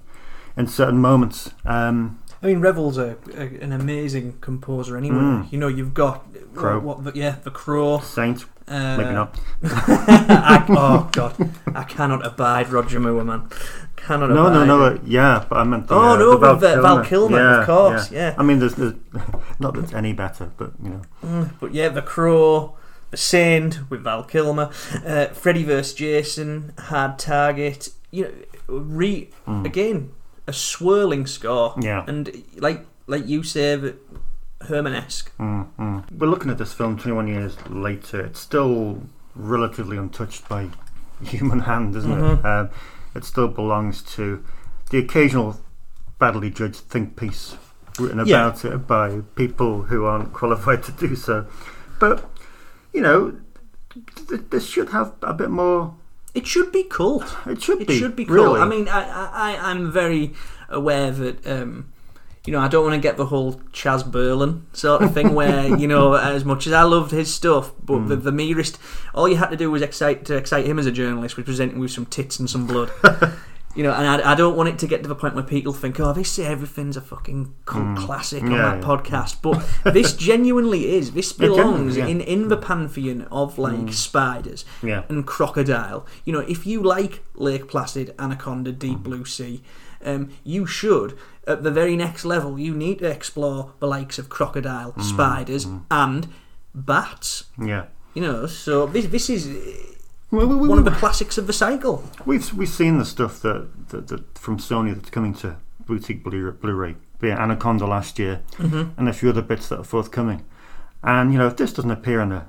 [0.56, 1.52] in certain moments.
[1.66, 5.18] Um, I mean, Revell's a, a, an amazing composer anyway.
[5.18, 5.52] Mm.
[5.52, 6.80] You know, you've got Crow.
[6.80, 8.00] What, what the, yeah, the Crow.
[8.00, 9.40] Saint, Uh, maybe not.
[9.64, 11.36] I, oh God,
[11.74, 13.50] I cannot abide Roger Moore, man.
[13.96, 14.30] Cannot.
[14.30, 14.84] No, no, abide no.
[14.84, 15.88] uh, yeah, but I meant.
[15.88, 18.36] The, Oh, uh, no, the with, uh, Val Kilmer, of course, yeah.
[18.38, 18.94] I mean, there's, there's
[19.60, 21.02] not that it's any better, but you know.
[21.24, 22.76] Mm, But yeah, the Crow,
[23.12, 24.70] the Saint with Val Kilmer,
[25.06, 27.90] uh, Freddy vs Jason, Hard Target.
[28.12, 28.24] You
[28.68, 30.12] know, re again
[30.48, 31.74] a swirling score.
[31.76, 31.84] Mm.
[31.84, 32.06] Yeah.
[32.08, 33.94] and like like you say,
[34.68, 35.32] Herrmannesque.
[35.38, 36.12] Mm, mm.
[36.18, 38.20] We're looking at this film 21 years later.
[38.22, 39.04] It's still
[39.36, 40.70] relatively untouched by
[41.24, 42.46] human hand, isn't Mm-hmm.
[42.46, 42.50] it?
[42.50, 42.70] Um,
[43.16, 44.44] it still belongs to
[44.90, 45.60] the occasional
[46.20, 47.56] badly judged think piece
[48.00, 48.48] written Yeah.
[48.48, 51.46] about it by people who aren't qualified to do so.
[52.00, 52.30] But,
[52.94, 53.36] you know,
[54.28, 55.94] th- this should have a bit more.
[56.34, 57.36] It should be cult.
[57.46, 57.98] It should It be.
[58.00, 58.36] should be cool.
[58.36, 58.60] really.
[58.62, 60.34] I mean, I, I, I'm very
[60.70, 61.92] aware that, um,
[62.46, 65.76] you know, I don't want to get the whole Chas Balun sort of thing where,
[65.80, 68.08] you know, as much as I loved his stuff, but Hmm.
[68.08, 68.78] the, the merest,
[69.16, 71.80] all you had to do was excite to excite him as a journalist was presenting
[71.80, 72.92] with some tits and some blood.
[73.78, 75.72] You know, and I, I don't want it to get to the point where people
[75.72, 78.58] think, oh, they say everything's a fucking cult classic on Hmm.
[78.58, 78.84] That yeah.
[78.84, 79.38] podcast.
[79.44, 81.12] But this genuinely is.
[81.12, 82.08] This belongs yeah.
[82.08, 85.04] In, in the pantheon of, like, spiders Yeah.
[85.10, 86.06] and crocodile.
[86.26, 89.62] You know, if you like Lake Placid, Anaconda, Deep Blue Sea,
[90.04, 94.28] um, you should, at the very next level, you need to explore the likes of
[94.28, 96.28] crocodile, Mm, spiders, and
[96.74, 97.46] bats.
[97.64, 97.86] yeah.
[98.16, 99.42] You know, so this this is
[100.32, 102.04] Well, we- we- one of the classics of the cycle.
[102.26, 106.52] We've we've seen the stuff that, that, that from Sony that's coming to boutique Blu-
[106.52, 109.00] Blu-ray, be it Anaconda last year, Mm-hmm.
[109.00, 110.44] and a few other bits that are forthcoming.
[111.04, 112.48] And you know, if this doesn't appear in a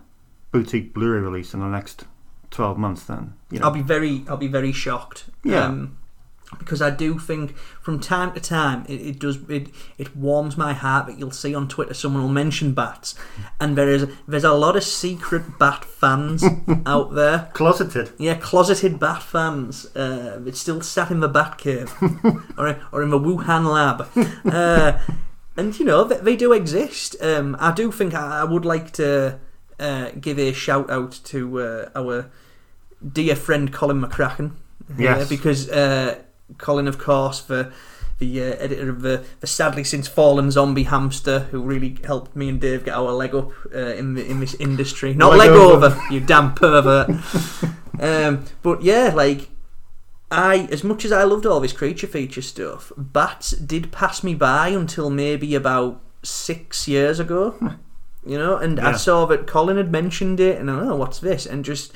[0.50, 2.04] boutique Blu-ray release in the next
[2.50, 5.26] twelve months, then you know, I'll be very I'll be very shocked.
[5.44, 5.64] Yeah.
[5.66, 5.98] Um,
[6.58, 10.72] because I do think from time to time it, it does it, it warms my
[10.72, 13.14] heart that you'll see on Twitter someone will mention bats
[13.60, 16.42] and there is there's a lot of secret bat fans
[16.86, 18.12] out there closeted.
[18.18, 19.94] Yeah, closeted bat fans.
[19.94, 21.92] Uh, it's still sat in the bat cave
[22.56, 24.08] or, or in the Wuhan lab.
[24.46, 24.98] Uh,
[25.56, 27.16] and, you know, they, they do exist.
[27.20, 29.38] Um, I do think I, I would like to
[29.80, 32.30] uh, give a shout out to uh, our
[33.12, 34.52] dear friend Colin McCracken.
[34.52, 35.28] uh, Yes.
[35.28, 36.22] because uh,
[36.56, 37.72] Colin, of course, for
[38.18, 42.48] the uh, editor of the, the sadly since fallen zombie hamster, who really helped me
[42.48, 45.14] and Dave get our leg up uh, in the, in this industry.
[45.14, 45.86] Not Leg leg, over.
[45.86, 47.10] over, you damn pervert.
[48.00, 49.50] um, but yeah, like
[50.30, 54.34] I, as much as I loved all this creature feature stuff, bats did pass me
[54.34, 57.54] by until maybe about six years ago.
[58.26, 58.56] you know.
[58.56, 61.64] And I saw that Colin had mentioned it, and I don't know what's this, and
[61.64, 61.92] just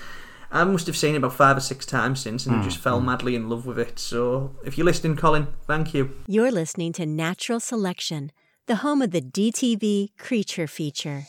[0.54, 2.76] I must have seen it about five or six times since, and I hmm, just
[2.76, 3.06] fell hmm.
[3.06, 3.98] madly in love with it.
[3.98, 6.10] So if you're listening, Colin, thank you.
[6.26, 8.30] You're listening to Natural Selection,
[8.66, 11.20] the home of the DTV Creature Feature.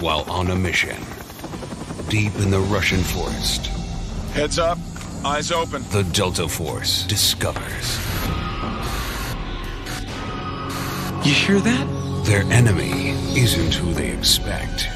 [0.00, 0.96] While on a mission,
[2.08, 3.66] deep in the Russian forest,
[4.34, 4.78] Heads up,
[5.24, 5.82] eyes open.
[5.90, 7.96] the Delta Force discovers
[11.26, 12.22] You hear that?
[12.24, 14.88] their enemy isn't who they expect.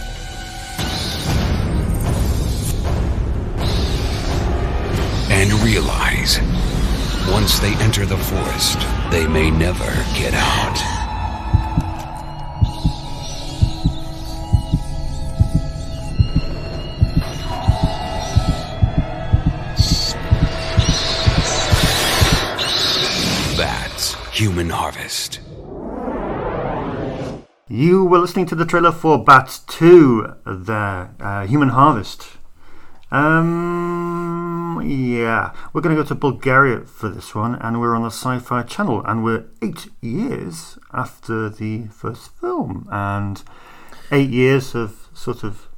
[5.45, 6.41] And realize
[7.31, 8.79] once they enter the forest,
[9.11, 9.85] they may never
[10.17, 11.05] get out.
[24.33, 25.41] Human Harvest.
[27.69, 32.39] You were listening to the trailer for Bats 2, the uh, Human Harvest.
[33.15, 38.11] Um, yeah, we're going to go to Bulgaria for this one, and we're on the
[38.11, 43.45] Sci Fi Channel, and we're eight years after the first film, and
[44.11, 45.69] eight years have sort of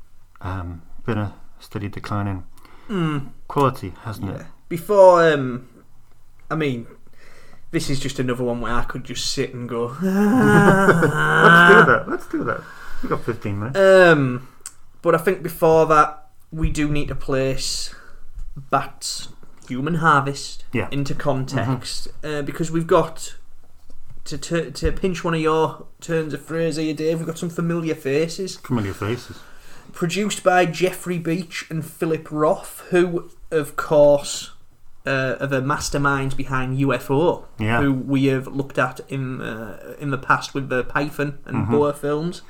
[0.40, 2.26] um, been a steady decline
[2.88, 4.46] in quality, hasn't it?
[4.70, 5.68] Before, um,
[6.50, 6.86] I mean,
[7.70, 9.88] this is just another one where I could just sit and go.
[9.88, 10.08] Let's do
[11.92, 12.04] that.
[12.08, 12.62] Let's do that.
[13.02, 13.78] We've got 15 minutes.
[13.78, 14.48] Um,
[15.02, 16.25] but I think before that,
[16.56, 17.94] we do need to place
[18.70, 19.28] Bats
[19.68, 20.88] Human Harvest Yeah.
[20.90, 23.36] into context uh, because we've got
[24.24, 27.18] to, to to pinch one of your turns of phrase here, Dave.
[27.18, 28.56] We've got some familiar faces.
[28.56, 29.38] Familiar faces.
[29.92, 34.52] Produced by Jeffrey Beach and Phillip Roth, who, of course,
[35.06, 37.80] uh, are the masterminds behind UFO, Yeah.
[37.80, 41.92] who we have looked at in uh, in the past with the Python and Boa
[41.92, 42.42] films.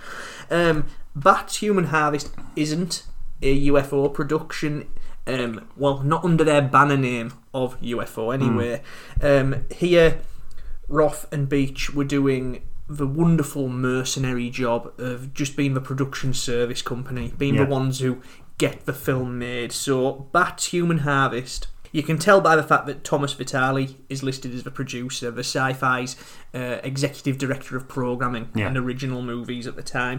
[0.51, 3.05] Um, Bats Human Harvest isn't
[3.43, 4.89] a UFO production.
[5.27, 8.81] Um, well, not under their banner name of UFO anyway.
[9.21, 10.21] Um, here,
[10.89, 16.81] Roth and Beach were doing the wonderful mercenary job of just being the production service
[16.83, 17.65] company, being Yeah.
[17.65, 18.19] the ones who
[18.59, 19.73] get the film made.
[19.73, 21.67] So, Bats Human Harvest.
[21.97, 25.41] You can tell by the fact that Thomas Vitale is listed as the producer, the
[25.43, 26.15] sci-fi's
[26.55, 28.67] uh, executive director of programming Yeah.
[28.69, 30.19] and original movies at the time.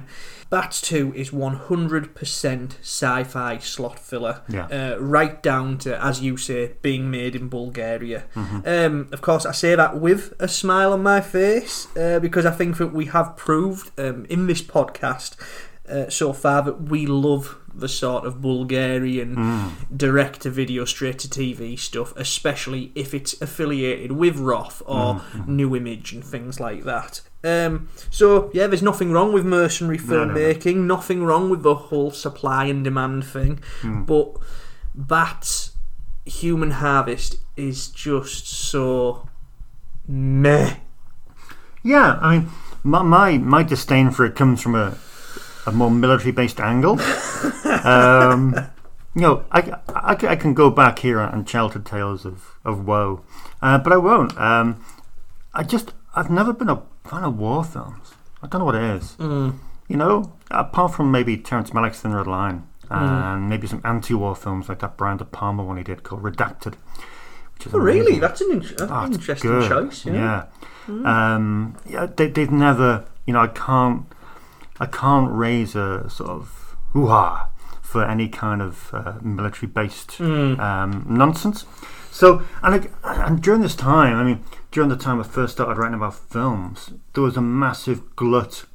[0.49, 4.65] Bats 2 is 100% sci-fi slot filler, Yeah.
[4.95, 8.23] uh, right down to, as you say, being made in Bulgaria.
[8.33, 8.59] Mm-hmm.
[8.67, 12.51] Um, of course, I say that with a smile on my face uh, because I
[12.51, 15.35] think that we have proved um, in this podcast
[15.87, 19.69] uh, so far that we love the sort of Bulgarian Mm.
[19.95, 25.47] direct to video, straight to TV stuff, especially if it's affiliated with Roth or Mm,
[25.47, 27.21] New Image and things like that.
[27.43, 30.33] Um, so yeah, there's nothing wrong with mercenary No, no, no.
[30.33, 34.05] filmmaking, nothing wrong with the whole supply and demand thing, Mm.
[34.05, 34.27] but
[34.95, 35.69] that
[36.25, 39.27] Human Harvest is just so
[40.07, 40.75] meh.
[41.83, 42.49] Yeah, I mean,
[42.83, 44.97] my, my, my disdain for it comes from a,
[45.67, 46.99] a more military based angle.
[47.83, 48.55] um,
[49.13, 53.23] you know, I, I, I can go back here and childhood tales of, of woe,
[53.61, 54.37] uh, but I won't.
[54.39, 54.83] Um,
[55.53, 58.13] I just, I've never been a fan of war films.
[58.41, 59.15] I don't know what it is.
[59.19, 64.35] You know, apart from maybe Terrence Malick's Thin Red Line and maybe some anti war
[64.35, 66.75] films like that Brian De Palma one he did called Redacted.
[67.73, 68.19] Oh, really?
[68.19, 69.67] That's an, in- that's Oh, an interesting good.
[69.69, 70.05] choice.
[70.05, 70.45] Yeah.
[70.87, 71.33] Yeah.
[71.35, 74.05] Um, yeah, they, they've never, you know, I can't,
[74.79, 77.49] I can't raise a sort of hoo ha
[77.81, 81.65] for any kind of uh, military based um, nonsense.
[82.11, 85.77] So, and, I, and during this time, I mean, during the time I first started
[85.77, 88.65] writing about films, there was a massive glut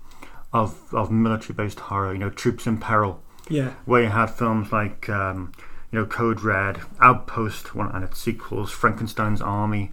[0.52, 3.72] of, of military based horror, you know, Troops in Peril Yeah.
[3.84, 5.52] where you had films like um,
[5.90, 9.90] you know Code Red, Outpost, one and its sequels, Frankenstein's Army,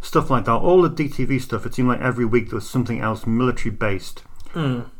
[0.00, 0.52] stuff like that.
[0.52, 1.64] All the DTV stuff.
[1.66, 4.22] It seemed like every week there was something else military based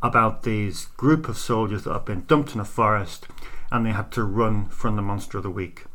[0.01, 3.27] about these group of soldiers that have been dumped in a forest,
[3.71, 5.85] and they had to run from the monster of the week.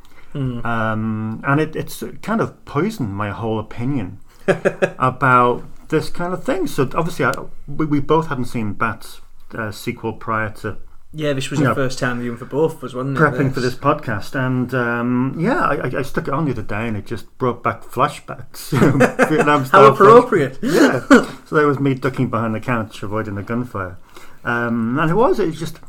[0.67, 6.67] Um, and it, it's kind of poisoned my whole opinion about this kind of thing.
[6.67, 7.33] So obviously, I,
[7.67, 9.21] we, we both hadn't seen Bats
[9.55, 10.79] uh, sequel prior to
[11.19, 11.69] Yeah, this was Yeah.
[11.69, 13.21] the first time viewing for both of us, wasn't it?
[13.21, 16.87] prepping for this podcast, and um, yeah, I, I- stuck it on the other day,
[16.87, 18.71] and it just brought back flashbacks.
[19.31, 20.59] Vietnam How appropriate.
[20.61, 21.01] yeah.
[21.47, 23.97] so there was me ducking behind the couch, avoiding the gunfire,
[24.45, 25.41] um, and it was.
[25.41, 25.81] It was just.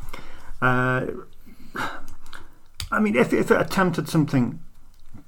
[0.61, 1.07] Uh,
[2.91, 4.59] I mean, if if it attempted something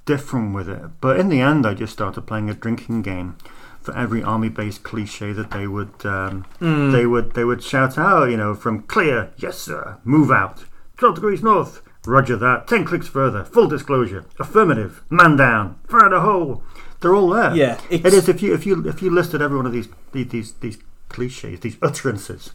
[0.05, 3.35] different with it, but in the end, I just started playing a drinking game
[3.81, 6.91] for every army base cliche that they would um, Hmm.
[6.91, 10.65] they would they would shout out, you know, from clear, yes sir, move out,
[10.97, 16.11] twelve degrees north, roger that, ten clicks further, full disclosure, affirmative, man down, fire in
[16.11, 16.63] the hole.
[17.01, 17.55] They're all there.
[17.55, 20.53] Yeah, it it's- If you if you if you listed every one of these these
[20.59, 20.77] these,
[21.07, 22.51] cliches, these utterances,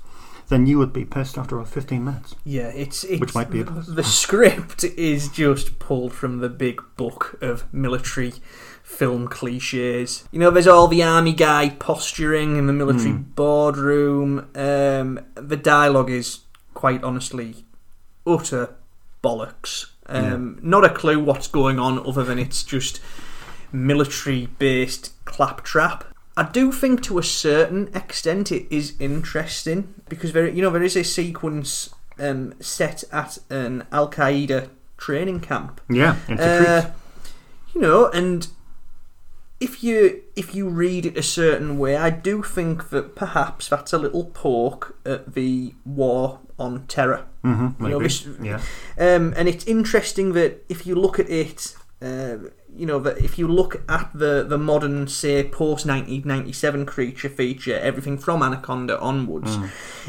[0.48, 2.34] then you would be pissed after about fifteen minutes.
[2.44, 3.86] Yeah, it's, it's Which might be a plus.
[3.86, 8.34] the script is just pulled from the big book of military
[8.94, 10.24] film cliches.
[10.32, 13.22] You know, there's all the army guy posturing in the military Hmm.
[13.34, 14.46] boardroom.
[14.54, 16.40] Um, the dialogue is
[16.74, 17.64] quite honestly
[18.26, 18.70] utter
[19.22, 19.86] bollocks.
[20.06, 23.00] Um, Not a clue what's going on other than it's just
[23.72, 26.04] military based claptrap.
[26.36, 30.82] I do think to a certain extent it is interesting because there, you know, there
[30.82, 34.68] is a sequence um, set at an Al Qaeda
[34.98, 35.80] training camp.
[35.88, 36.90] Yeah, Uh,
[37.74, 38.48] you know, and
[39.60, 43.92] if you if you read it a certain way, I do think that perhaps that's
[43.92, 47.26] a little poke at the war on terror.
[47.44, 48.60] mm-hmm, you know, this- yeah.
[48.98, 52.36] Um, and it's interesting that if you look at it, uh,
[52.76, 57.78] you know, that if you look at the, the modern, say, post 1997 creature feature,
[57.78, 59.56] everything from Anaconda onwards,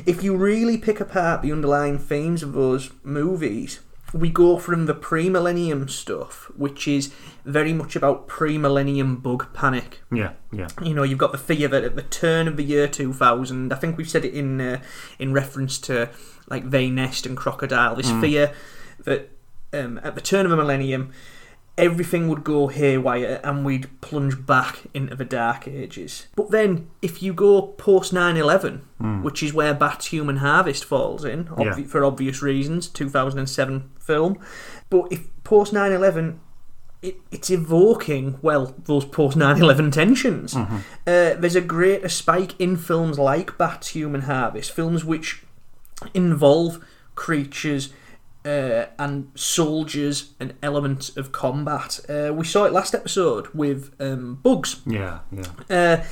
[0.05, 3.79] if you really pick apart the underlying themes of those movies,
[4.14, 9.53] we go from the pre millennium stuff, which is very much about pre millennium bug
[9.53, 10.68] panic Yeah, yeah.
[10.82, 13.76] you know you've got the fear that at the turn of the year 2000 i
[13.76, 14.82] think we've said it in uh,
[15.20, 16.10] in reference to
[16.49, 18.51] like they nest and crocodile this fear
[19.03, 19.30] that
[19.74, 21.12] um, at the turn of a millennium
[21.78, 26.28] everything would go haywire and we'd plunge back into the dark ages.
[26.36, 28.82] But then if you go post 9-11
[29.23, 31.84] which is where bats human harvest falls in obvi- Yeah.
[31.84, 34.39] for obvious reasons 2007 film
[34.89, 36.38] but if post 9-11
[37.01, 40.55] it, it's evoking well those post 9-11 tensions.
[40.55, 40.65] Uh,
[41.05, 45.43] there's a greater spike in films like bats human harvest films which
[46.13, 46.84] involve
[47.15, 47.89] creatures
[48.45, 54.35] uh, and soldiers and elements of combat uh, we saw it last episode with um,
[54.35, 55.45] bugs Yeah, yeah.
[55.69, 56.03] uh,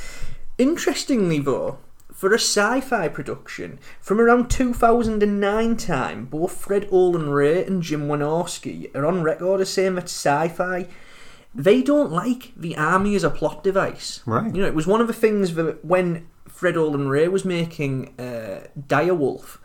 [0.58, 1.78] interestingly, though,
[2.12, 8.94] for a sci-fi production from around 2009 time, both Fred Olen Ray and Jim Wynorski
[8.96, 10.88] are on record as saying that sci-fi
[11.56, 14.22] they don't like the army as a plot device.
[14.26, 14.54] Right.
[14.56, 16.28] You know, it was one of the things that when
[16.64, 19.58] Fred Olen Ray was making uh, Direwolf,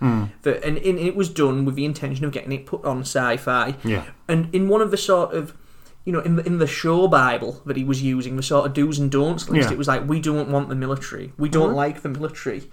[0.43, 3.77] that and, and it was done with the intention of getting it put on sci-fi.
[3.85, 4.07] Yeah.
[4.27, 5.57] And in one of the sort of
[6.05, 8.73] you know, in the, in the show Bible that he was using, the sort of
[8.75, 9.75] do's and don'ts list, Yeah.
[9.75, 11.33] it was like, we don't want the military.
[11.39, 12.69] We don't like the military.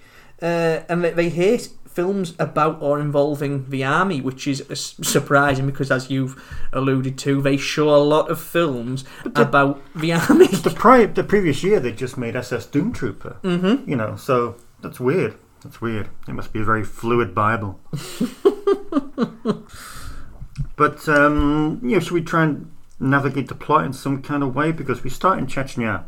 [0.45, 4.63] Uh, and they, they hate films about or involving the army, which is
[5.01, 6.35] surprising because, as you've
[6.71, 10.47] alluded to, they show a lot of films about the army.
[10.65, 13.37] The pri- the previous year they just made SS Doom Trooper.
[13.41, 13.89] Mm-hmm.
[13.89, 15.35] You know, so that's weird.
[15.63, 16.09] That's weird.
[16.27, 17.79] It must be a very fluid Bible.
[20.75, 24.53] but um, you know, should we try and navigate the plot in some kind of
[24.53, 24.71] way?
[24.71, 26.03] Because we start in Chechnya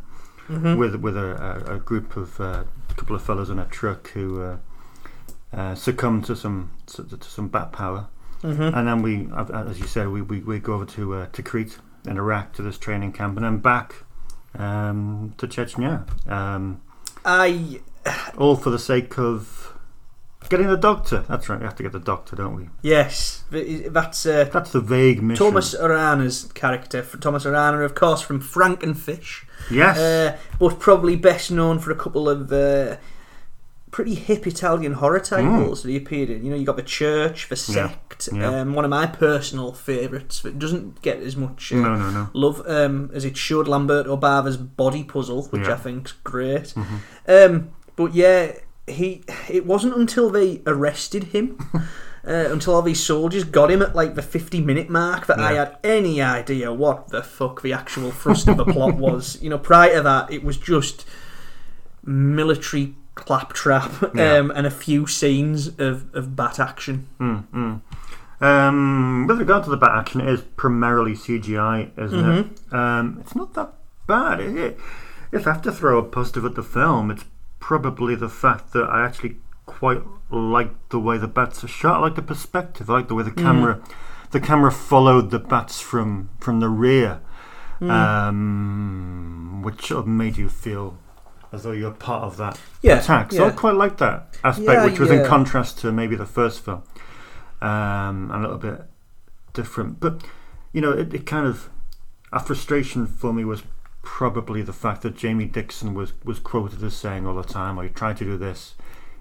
[0.47, 2.63] with with a, a, a group of uh,
[2.97, 4.57] couple of fellows in a truck who uh,
[5.53, 8.07] uh, succumb to some to, to some bat power,
[8.75, 11.77] and then we, as you said, we, we, we go over to uh, to Crete
[12.05, 14.03] in Iraq to this training camp, and then back
[14.55, 16.81] um, to Chechnya, um,
[17.23, 17.79] I
[18.37, 19.73] all for the sake of
[20.47, 21.23] getting the doctor.
[21.27, 22.69] That's right, we have to get the doctor, don't we?
[22.81, 25.45] yes, that's uh, That's the vague mission.
[25.45, 27.01] Tomas Arana's character.
[27.03, 29.45] Tomas Arana, of course, from Frankenfish.
[29.71, 32.97] yes, uh, but probably best known for a couple of uh,
[33.91, 36.43] pretty hip Italian horror titles that he appeared in.
[36.43, 37.75] You know, you got The Church, The Mm.
[37.75, 38.61] Yeah, Sect, yeah.
[38.61, 42.29] Um, one of my personal favourites that doesn't get as much uh, no, no, no.
[42.33, 43.67] love um, as it should.
[43.67, 45.73] Lamberto Bava's Body Puzzle, which Yeah.
[45.73, 46.73] I think's great.
[46.75, 46.95] Mm-hmm.
[47.27, 48.51] Um, but yeah,
[48.87, 49.23] he.
[49.49, 51.57] It wasn't until they arrested him.
[52.27, 55.53] Uh, until all these soldiers got him at like the 50 minute mark that I
[55.53, 59.41] had any idea what the fuck the actual thrust of the plot was.
[59.41, 61.05] You know, prior to that, it was just
[62.03, 64.33] military claptrap Yeah.
[64.39, 67.07] um, and a few scenes of, of bat action.
[68.41, 72.75] Um, with regard to the bat action, it is primarily CGI, isn't Mm-hmm.
[72.75, 72.77] it?
[72.77, 73.71] Um, it's not that
[74.05, 74.41] bad.
[74.41, 74.77] Is it?
[75.31, 77.23] If I have to throw a positive at the film, it's
[77.59, 81.97] probably the fact that I actually quite like the way the bats are shot.
[81.97, 82.89] I like the perspective.
[82.89, 83.43] I like the way the Mm.
[83.43, 83.79] camera,
[84.31, 87.19] the camera followed the bats from from the rear,
[87.81, 87.91] Mm.
[87.91, 90.97] um, which sort of made you feel
[91.51, 93.31] as though you're part of that Yeah, attack.
[93.31, 96.63] So I quite like that aspect, Yeah, which was in contrast to maybe the first
[96.63, 96.83] film
[97.61, 98.81] um, a little bit
[99.53, 99.99] different.
[99.99, 100.23] But
[100.73, 101.69] you know, it, it kind of
[102.33, 103.63] a frustration for me was
[104.09, 107.81] probably the fact that Jamie Dixon was, was quoted as saying all the time, "Oh,
[107.81, 108.75] he tried to do this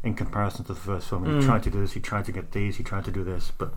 [0.05, 1.24] in comparison to the first film.
[1.26, 1.45] He Mm.
[1.45, 1.93] tried to do this.
[1.93, 2.76] He tried to get these.
[2.76, 3.74] He tried to do this, but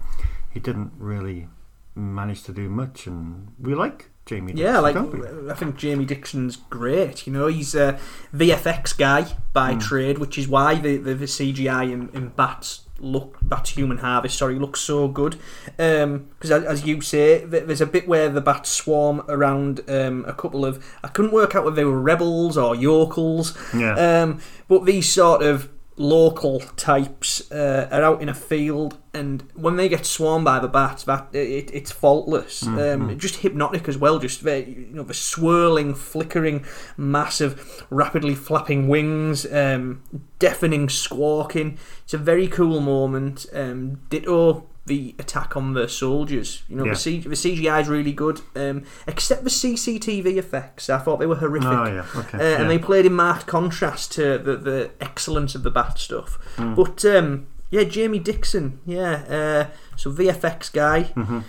[0.52, 1.48] he didn't really
[1.96, 4.54] manage to do much." And we like Jamie.
[4.54, 4.96] Dixon, Yeah, like?
[4.96, 7.26] I think Jamie Dixon's great.
[7.26, 7.98] You know, he's a
[8.32, 9.80] VFX guy by Hmm.
[9.80, 14.38] trade, which is why the, the, the CGI in, in Bats look Bats Human Harvest.
[14.38, 15.38] Sorry, looks so good.
[15.78, 20.34] Because as, as you say, there's a bit where the bats swarm around um, a
[20.34, 20.84] couple of.
[21.04, 23.58] I couldn't work out whether they were rebels or yokels.
[23.76, 23.94] Yeah.
[23.94, 25.70] Um, but these sort of
[26.00, 30.68] local types uh, are out in a field, and when they get swarmed by the
[30.68, 32.66] bats, that it, it's faultless.
[32.66, 34.18] Um, just hypnotic as well.
[34.18, 40.02] Just very, you know, the swirling, flickering, massive, rapidly flapping wings, um,
[40.40, 41.78] deafening squawking.
[42.06, 43.46] It's a very cool moment.
[43.54, 44.69] Um, ditto.
[44.90, 46.94] The attack on the soldiers, you know, Yeah.
[46.94, 50.90] the, C- the CGI is really good, um, except the CCTV effects.
[50.90, 51.70] I thought they were horrific.
[51.70, 55.64] Oh, yeah, okay, Uh, And they played in marked contrast to the, the excellence of
[55.64, 56.38] the bat stuff.
[56.58, 56.74] Hmm.
[56.76, 59.64] But um, yeah, Jamie Dixon, yeah, uh,
[59.96, 61.04] so VFX guy.
[61.16, 61.40] Mm-hmm.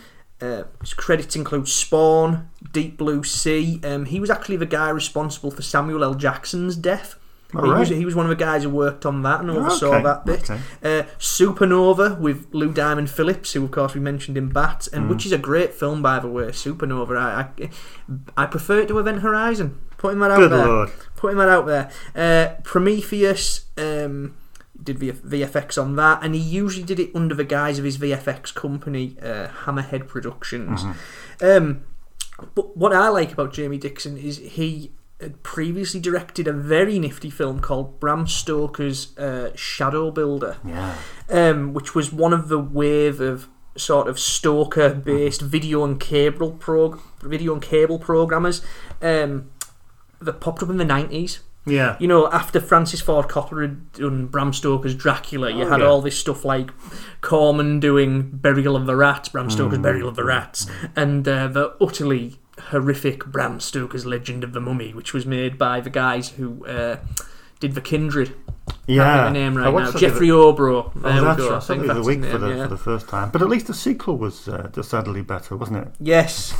[0.43, 3.78] Uh, his credits include Spawn, Deep Blue Sea.
[3.84, 6.14] Um, he was actually the guy responsible for Samuel L.
[6.14, 7.16] Jackson's death.
[7.55, 9.95] Oh, he, was, he was one of the guys who worked on that and oversaw
[9.95, 10.51] okay, that bit.
[10.51, 10.61] okay.
[10.83, 15.09] Uh, Supernova with Lou Diamond Phillips, who of course we mentioned in Bat, and Mm.
[15.11, 16.45] which is a great film by the way.
[16.49, 17.49] Supernova, I
[18.37, 19.81] I, I prefer it to Event Horizon.
[19.99, 20.67] Putting that out Good there.
[20.67, 20.91] lord.
[21.17, 21.91] Putting that out there.
[22.15, 24.35] Uh, Prometheus um,
[24.83, 28.55] did VFX on that, and he usually did it under the guise of his VFX
[28.55, 30.85] company, uh, Hammerhead Productions.
[31.43, 31.83] Um,
[32.55, 37.31] but what I like about Jamie Dixon is he had previously directed a very nifty
[37.31, 40.95] film called Bram Stoker's uh, Shadow Builder Yeah.
[41.31, 47.01] um, which was one of the wave of sort of Stoker-based video and cable prog-
[47.23, 48.62] video and cable programmers
[49.03, 49.51] um,
[50.21, 51.41] that popped up in the nineties.
[51.66, 51.97] Yeah.
[52.01, 55.87] You know, after Francis Ford Coppola had done Bram Stoker's Dracula, you Oh, had yeah.
[55.87, 56.71] all this stuff like
[57.21, 59.83] Corman doing Burial of the Rats, Bram Stoker's Mm.
[59.83, 60.66] Burial of the Rats,
[60.97, 65.81] and uh, the utterly horrific Bram Stoker's Legend of the Mummy, which was made by
[65.81, 66.97] the guys who uh,
[67.59, 68.35] did The Kindred.
[68.87, 69.03] Yeah.
[69.05, 70.01] Can't think the name right watched now.
[70.01, 70.85] Jeffrey the- Obrow.
[70.85, 71.51] Oh, There we that's go.
[71.51, 71.53] right.
[71.53, 72.63] I I think think it was that's a week for the, yeah.
[72.65, 73.31] for the first time.
[73.31, 75.89] But at least the sequel was uh, decidedly better, wasn't it?
[75.99, 76.55] Yes,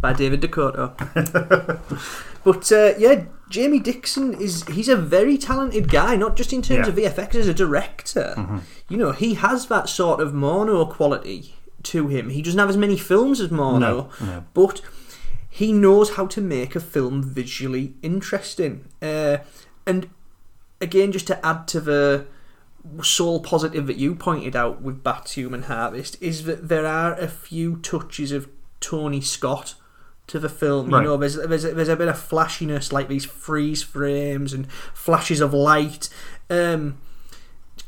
[0.00, 0.94] by David DeCoteau.
[2.44, 6.86] but uh, yeah, Jamie Dixon is he's a very talented guy, not just in terms
[6.86, 6.92] Yeah.
[7.10, 8.60] of VFX as a director.
[8.88, 11.54] You know, he has that sort of mono quality
[11.84, 12.30] to him.
[12.30, 13.78] He doesn't have as many films as mono,
[14.20, 14.44] No, no.
[14.54, 14.80] but
[15.54, 18.88] he knows how to make a film visually interesting.
[19.02, 19.36] Uh,
[19.86, 20.08] and
[20.80, 22.26] again, just to add to the
[23.02, 27.28] sole positive that you pointed out with Bats Human Harvest is that there are a
[27.28, 28.48] few touches of
[28.80, 29.74] Tony Scott
[30.28, 30.88] to the film.
[30.88, 31.02] Right.
[31.02, 34.72] You know, there's there's a, there's a bit of flashiness, like these freeze frames and
[34.72, 36.08] flashes of light.
[36.48, 36.98] Um,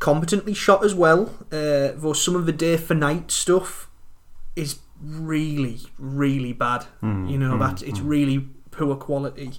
[0.01, 3.89] competently shot as well, uh, though some of the day for night stuff
[4.55, 6.87] is really, really bad.
[7.03, 8.09] Mm, you know, mm, that it's mm.
[8.09, 9.53] really poor quality.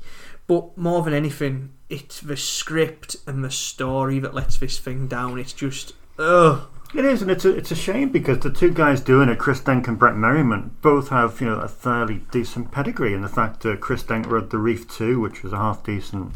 [0.47, 5.39] But more than anything, it's the script and the story that lets this thing down.
[5.39, 6.67] It's just, ugh.
[6.93, 9.59] It is, and it's a, it's a shame because the two guys doing it, Chris
[9.59, 13.13] Denk and Brett Merriman, both have you know a fairly decent pedigree.
[13.13, 16.33] And the fact that Chris Denk wrote The Reef 2, which was a half decent,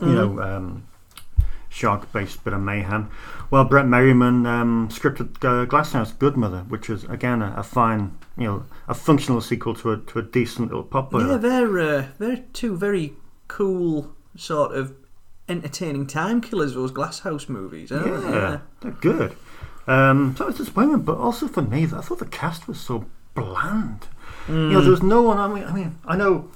[0.00, 0.14] you mm-hmm.
[0.14, 0.86] know, um,
[1.74, 3.10] shark-based bit of mayhem,
[3.50, 8.44] while Brett Merriman um, scripted uh, Glasshouse Goodmother, which is again a, a fine, you
[8.44, 11.12] know, a functional sequel to a to a decent little pop.
[11.12, 13.14] Yeah, they're uh, they're two very
[13.48, 14.94] cool sort of
[15.48, 16.74] entertaining time killers.
[16.74, 18.30] Those Glasshouse movies, aren't they?
[18.30, 19.36] Yeah, they're good.
[19.86, 23.04] Um, so it's a disappointment, but also for me, I thought the cast was so
[23.34, 24.06] bland.
[24.48, 25.38] You know, there was no one.
[25.38, 26.50] I mean, I mean, I know,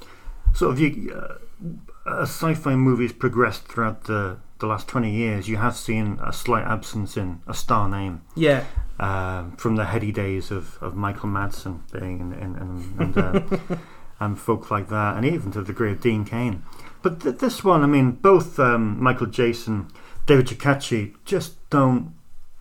[0.54, 5.56] sort of, you, uh, as sci-fi movies progressed throughout the the last twenty years, you
[5.56, 8.22] have seen a slight absence in a star name.
[8.36, 8.64] yeah.
[9.00, 13.76] Um, from the heady days of, of Michael Madsen being in, in, in, and uh,
[14.20, 16.64] and folk like that, and even to the degree of Dean Cain.
[17.00, 19.86] But th- this one, I mean, both um, Michael Jason,
[20.26, 22.12] David Chokachi just don't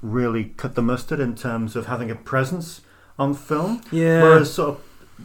[0.03, 2.81] really cut the mustard in terms of having a presence
[3.17, 3.81] on film.
[3.91, 4.21] Yeah.
[4.21, 4.81] Whereas, sort of,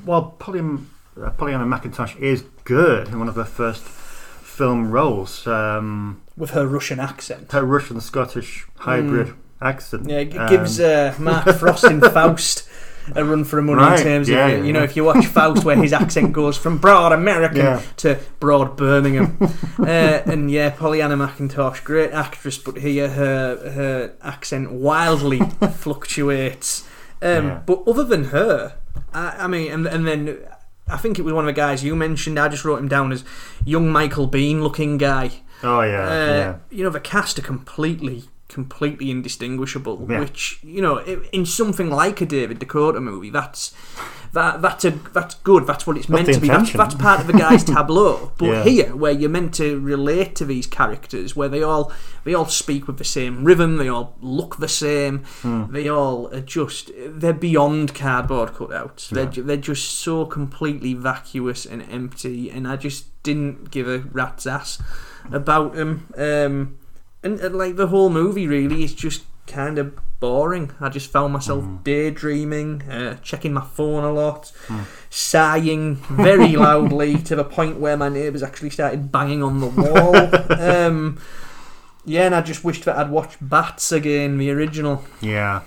[0.06, 0.78] while Pollyanna,
[1.22, 6.66] uh, Pollyanna McIntosh is good in one of her first film roles, um, With her
[6.66, 7.52] Russian accent.
[7.52, 10.08] her Russian Scottish hybrid accent.
[10.08, 12.68] Yeah, it um, gives uh, Mark Frost in Faust
[13.14, 14.84] a run for a money Right, in terms yeah, of, yeah, you know, yeah.
[14.84, 17.82] if you watch Faust where his accent goes from broad American Yeah.
[17.98, 19.36] to broad Birmingham.
[19.78, 25.40] uh, and yeah, Pollyanna McIntosh, great actress, but here her, her accent wildly
[25.74, 26.82] fluctuates.
[27.20, 27.60] Um, Yeah.
[27.66, 28.74] But other than her,
[29.12, 30.38] I, I mean, and, and then
[30.88, 32.38] I think it was one of the guys you mentioned.
[32.38, 33.24] I just wrote him down as
[33.64, 35.30] young Michael Biehn looking guy.
[35.62, 36.56] Oh yeah, Uh, yeah.
[36.70, 40.06] You know, the cast are completely, completely indistinguishable.
[40.10, 40.20] Yeah.
[40.20, 40.98] Which you know,
[41.32, 43.72] in something like a David DeCoteau movie, that's
[44.32, 45.66] that that's a that's good.
[45.66, 46.48] That's what it's meant to be.
[46.48, 48.32] That's, that's part of the guy's tableau.
[48.38, 48.64] But Yeah.
[48.64, 51.92] here, where you're meant to relate to these characters, where they all
[52.24, 55.70] they all speak with the same rhythm, they all look the same, Hmm.
[55.70, 59.10] they all are just they're beyond cardboard cutouts.
[59.10, 64.46] They're they're just so completely vacuous and empty, and I just didn't give a rat's
[64.46, 64.82] ass
[65.30, 66.08] about him.
[66.16, 66.78] Um,
[67.22, 70.70] and, and like the whole movie really is just kind of boring.
[70.80, 74.52] I just found myself daydreaming, uh, checking my phone a lot,
[75.10, 80.60] sighing very loudly to the point where my neighbours actually started banging on the wall.
[80.60, 81.20] um,
[82.04, 85.04] yeah, and I just wished that I'd watched Bats again, the original.
[85.20, 85.62] Yeah.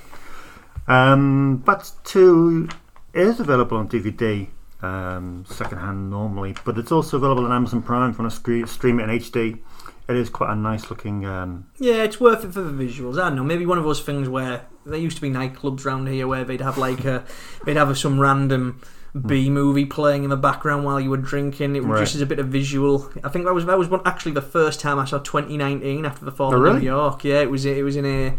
[0.88, 2.70] Um, but two
[3.14, 4.48] is available on DVD,
[4.86, 9.00] um, secondhand normally, but it's also available on Amazon Prime if you want to stream
[9.00, 9.60] it in HD.
[10.08, 11.26] It is quite a nice looking.
[11.26, 13.16] Um, Yeah, it's worth it for the visuals.
[13.20, 13.44] I don't know.
[13.44, 16.62] Maybe one of those things where there used to be nightclubs around here where they'd
[16.62, 17.24] have like a,
[17.66, 18.80] they'd have some random
[19.26, 21.76] B movie playing in the background while you were drinking.
[21.76, 22.00] It was Right.
[22.02, 23.10] just as a bit of visual.
[23.24, 26.24] I think that was that was one, actually the first time I saw 2019 after
[26.26, 26.80] the fall Oh, of really?
[26.82, 27.24] New York.
[27.24, 28.36] Yeah, it was it was in a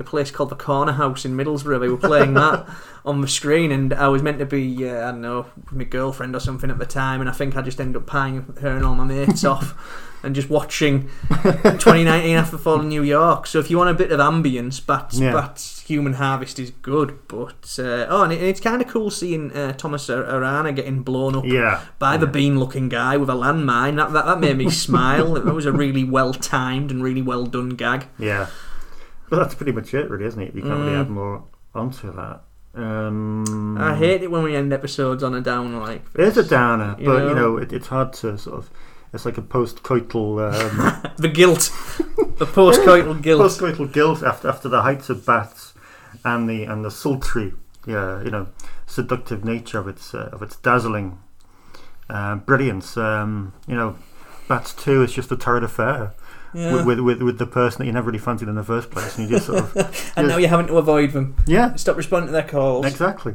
[0.00, 1.80] a place called the Corner House in Middlesbrough.
[1.80, 2.66] They were playing that
[3.04, 5.84] on the screen, and I was meant to be uh, I don't know with my
[5.84, 8.76] girlfriend or something at the time, and I think I just ended up paying her
[8.76, 9.74] and all my mates off.
[10.22, 13.46] And just watching 2019 after fall of New York.
[13.46, 15.32] So if you want a bit of ambience, Bats, Yeah.
[15.32, 17.18] Bats Human Harvest is good.
[17.26, 21.36] But uh, oh, and it, it's kind of cool seeing uh, Tomas Arana getting blown
[21.36, 21.84] up yeah.
[21.98, 23.96] by the Biehn-looking guy with a landmine.
[23.96, 25.32] That that, that made me smile.
[25.32, 28.08] That was a really well timed and really well done gag.
[28.18, 28.48] Yeah.
[29.30, 30.54] But that's pretty much it, really, isn't it?
[30.54, 31.00] You can't really Mm.
[31.00, 32.42] add more onto that.
[32.74, 36.46] Um, I hate it when we end episodes on a downer like It is this.
[36.46, 37.28] a downer, You but know?
[37.28, 38.70] you know, it, it's hard to sort of.
[39.12, 41.70] It's like a post-coital, um, The guilt,
[42.38, 43.40] the post-coital guilt.
[43.42, 45.74] post-coital guilt after after the heights of bats
[46.24, 47.52] and the and the sultry,
[47.86, 48.46] yeah, you know,
[48.86, 51.18] seductive nature of its uh, of its dazzling
[52.08, 52.96] uh, brilliance.
[52.96, 53.96] Um, you know,
[54.48, 56.12] bats two is just a torrid affair.
[56.52, 56.74] Yeah.
[56.84, 59.16] With, with, with with the person that you never really fancied in the first place,
[59.18, 61.36] and you just sort of and now you're having to avoid them.
[61.46, 62.86] yeah, Stop responding to their calls.
[62.86, 63.34] exactly.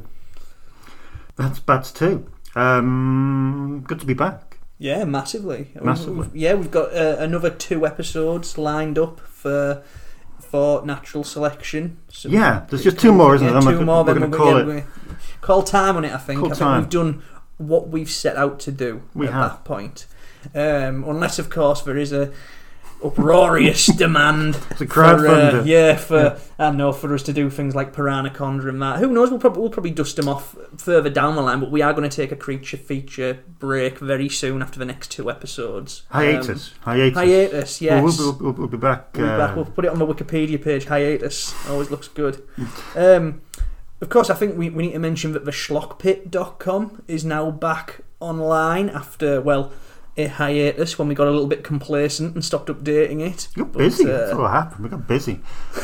[1.38, 2.30] That's bad too.
[2.56, 4.60] Um, good to be back.
[4.78, 5.72] Yeah, massively.
[5.82, 6.28] Massively.
[6.28, 9.84] we've- yeah, we've got uh, another two episodes lined up for
[10.40, 11.98] for natural selection.
[12.10, 13.62] So Yeah, there's just two more, isn't yeah, there?
[13.62, 14.04] Two we're, more.
[14.04, 14.86] we're going to call it.
[15.42, 16.14] call time on it.
[16.14, 16.40] I think.
[16.40, 16.82] Call I think time.
[16.82, 17.24] we've done
[17.58, 19.52] what we've set out to do We at have.
[19.52, 20.06] that point.
[20.54, 22.32] Um, unless, of course, there is a
[23.06, 26.40] uproarious demand It's a for, uh, yeah, for Yeah.
[26.58, 29.00] I don't know for us to do things like Piranaconda and that.
[29.00, 29.30] Who knows?
[29.30, 31.60] We'll probably we'll probably dust them off further down the line.
[31.60, 35.12] But we are going to take a creature feature break very soon after the next
[35.12, 36.04] two episodes.
[36.12, 36.74] Um, Hiatus.
[36.82, 37.18] hiatus.
[37.18, 37.82] hiatus.
[37.82, 38.04] Yes.
[38.04, 39.16] Well, we'll, we'll, we'll be back.
[39.16, 39.56] We'll, be uh, back.
[39.56, 40.86] we'll put it on the Wikipedia page.
[40.86, 42.42] Hiatus always looks good.
[42.96, 43.42] Um,
[44.02, 48.02] of course, I think we, we need to mention that the schlockpit.com is now back
[48.20, 49.72] online after, well,
[50.18, 53.48] a hiatus when we got a little bit complacent and stopped updating it.
[53.56, 54.06] You're But, busy.
[54.10, 54.84] uh, That's what happened.
[54.84, 55.42] We got busy.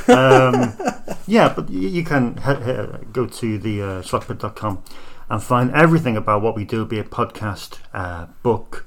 [0.07, 0.73] Um,
[1.27, 4.84] yeah, but you, you can he- he- go to the uh, schlockpit.com
[5.29, 8.86] and find everything about what we do, be it podcast, uh, book,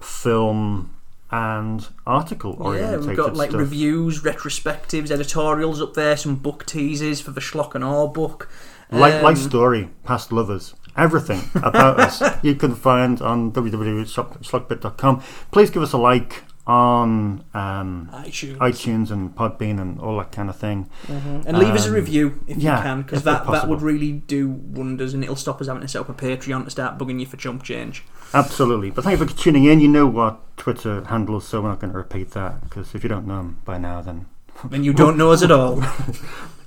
[0.00, 0.90] film,
[1.30, 3.60] and article Yeah, we've got like stuff.
[3.60, 8.50] reviews, retrospectives, editorials up there, some book teasers for the Schlock and Awe book.
[8.90, 15.22] Life, life Um, story, past lovers, everything about us you can find on www.schlockpit.com.
[15.50, 18.56] Please give us a like on um, iTunes.
[18.58, 20.88] iTunes and Podbean and all that kind of thing.
[21.08, 24.12] And leave us a Um, review if yeah, you can, because that, that would really
[24.12, 27.18] do wonders and it'll stop us having to set up a Patreon to start bugging
[27.18, 28.04] you for chump change.
[28.32, 28.90] Absolutely.
[28.90, 29.80] But thank you for tuning in.
[29.80, 33.08] You know what Twitter handles, so we're not going to repeat that because if you
[33.08, 34.26] don't know them by now, then.
[34.66, 35.82] Then you don't know us at all.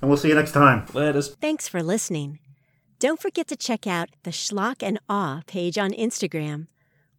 [0.02, 0.86] And we'll see you next time.
[0.88, 1.34] Laters.
[1.38, 2.38] Thanks for listening.
[2.98, 6.68] Don't forget to check out the Schlock and Awe page on Instagram,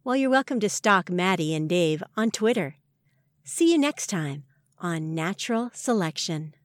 [0.01, 2.77] while you're welcome to stalk Matty and Dave on Twitter.
[3.43, 4.43] See you next time
[4.79, 6.55] on Natural Selection.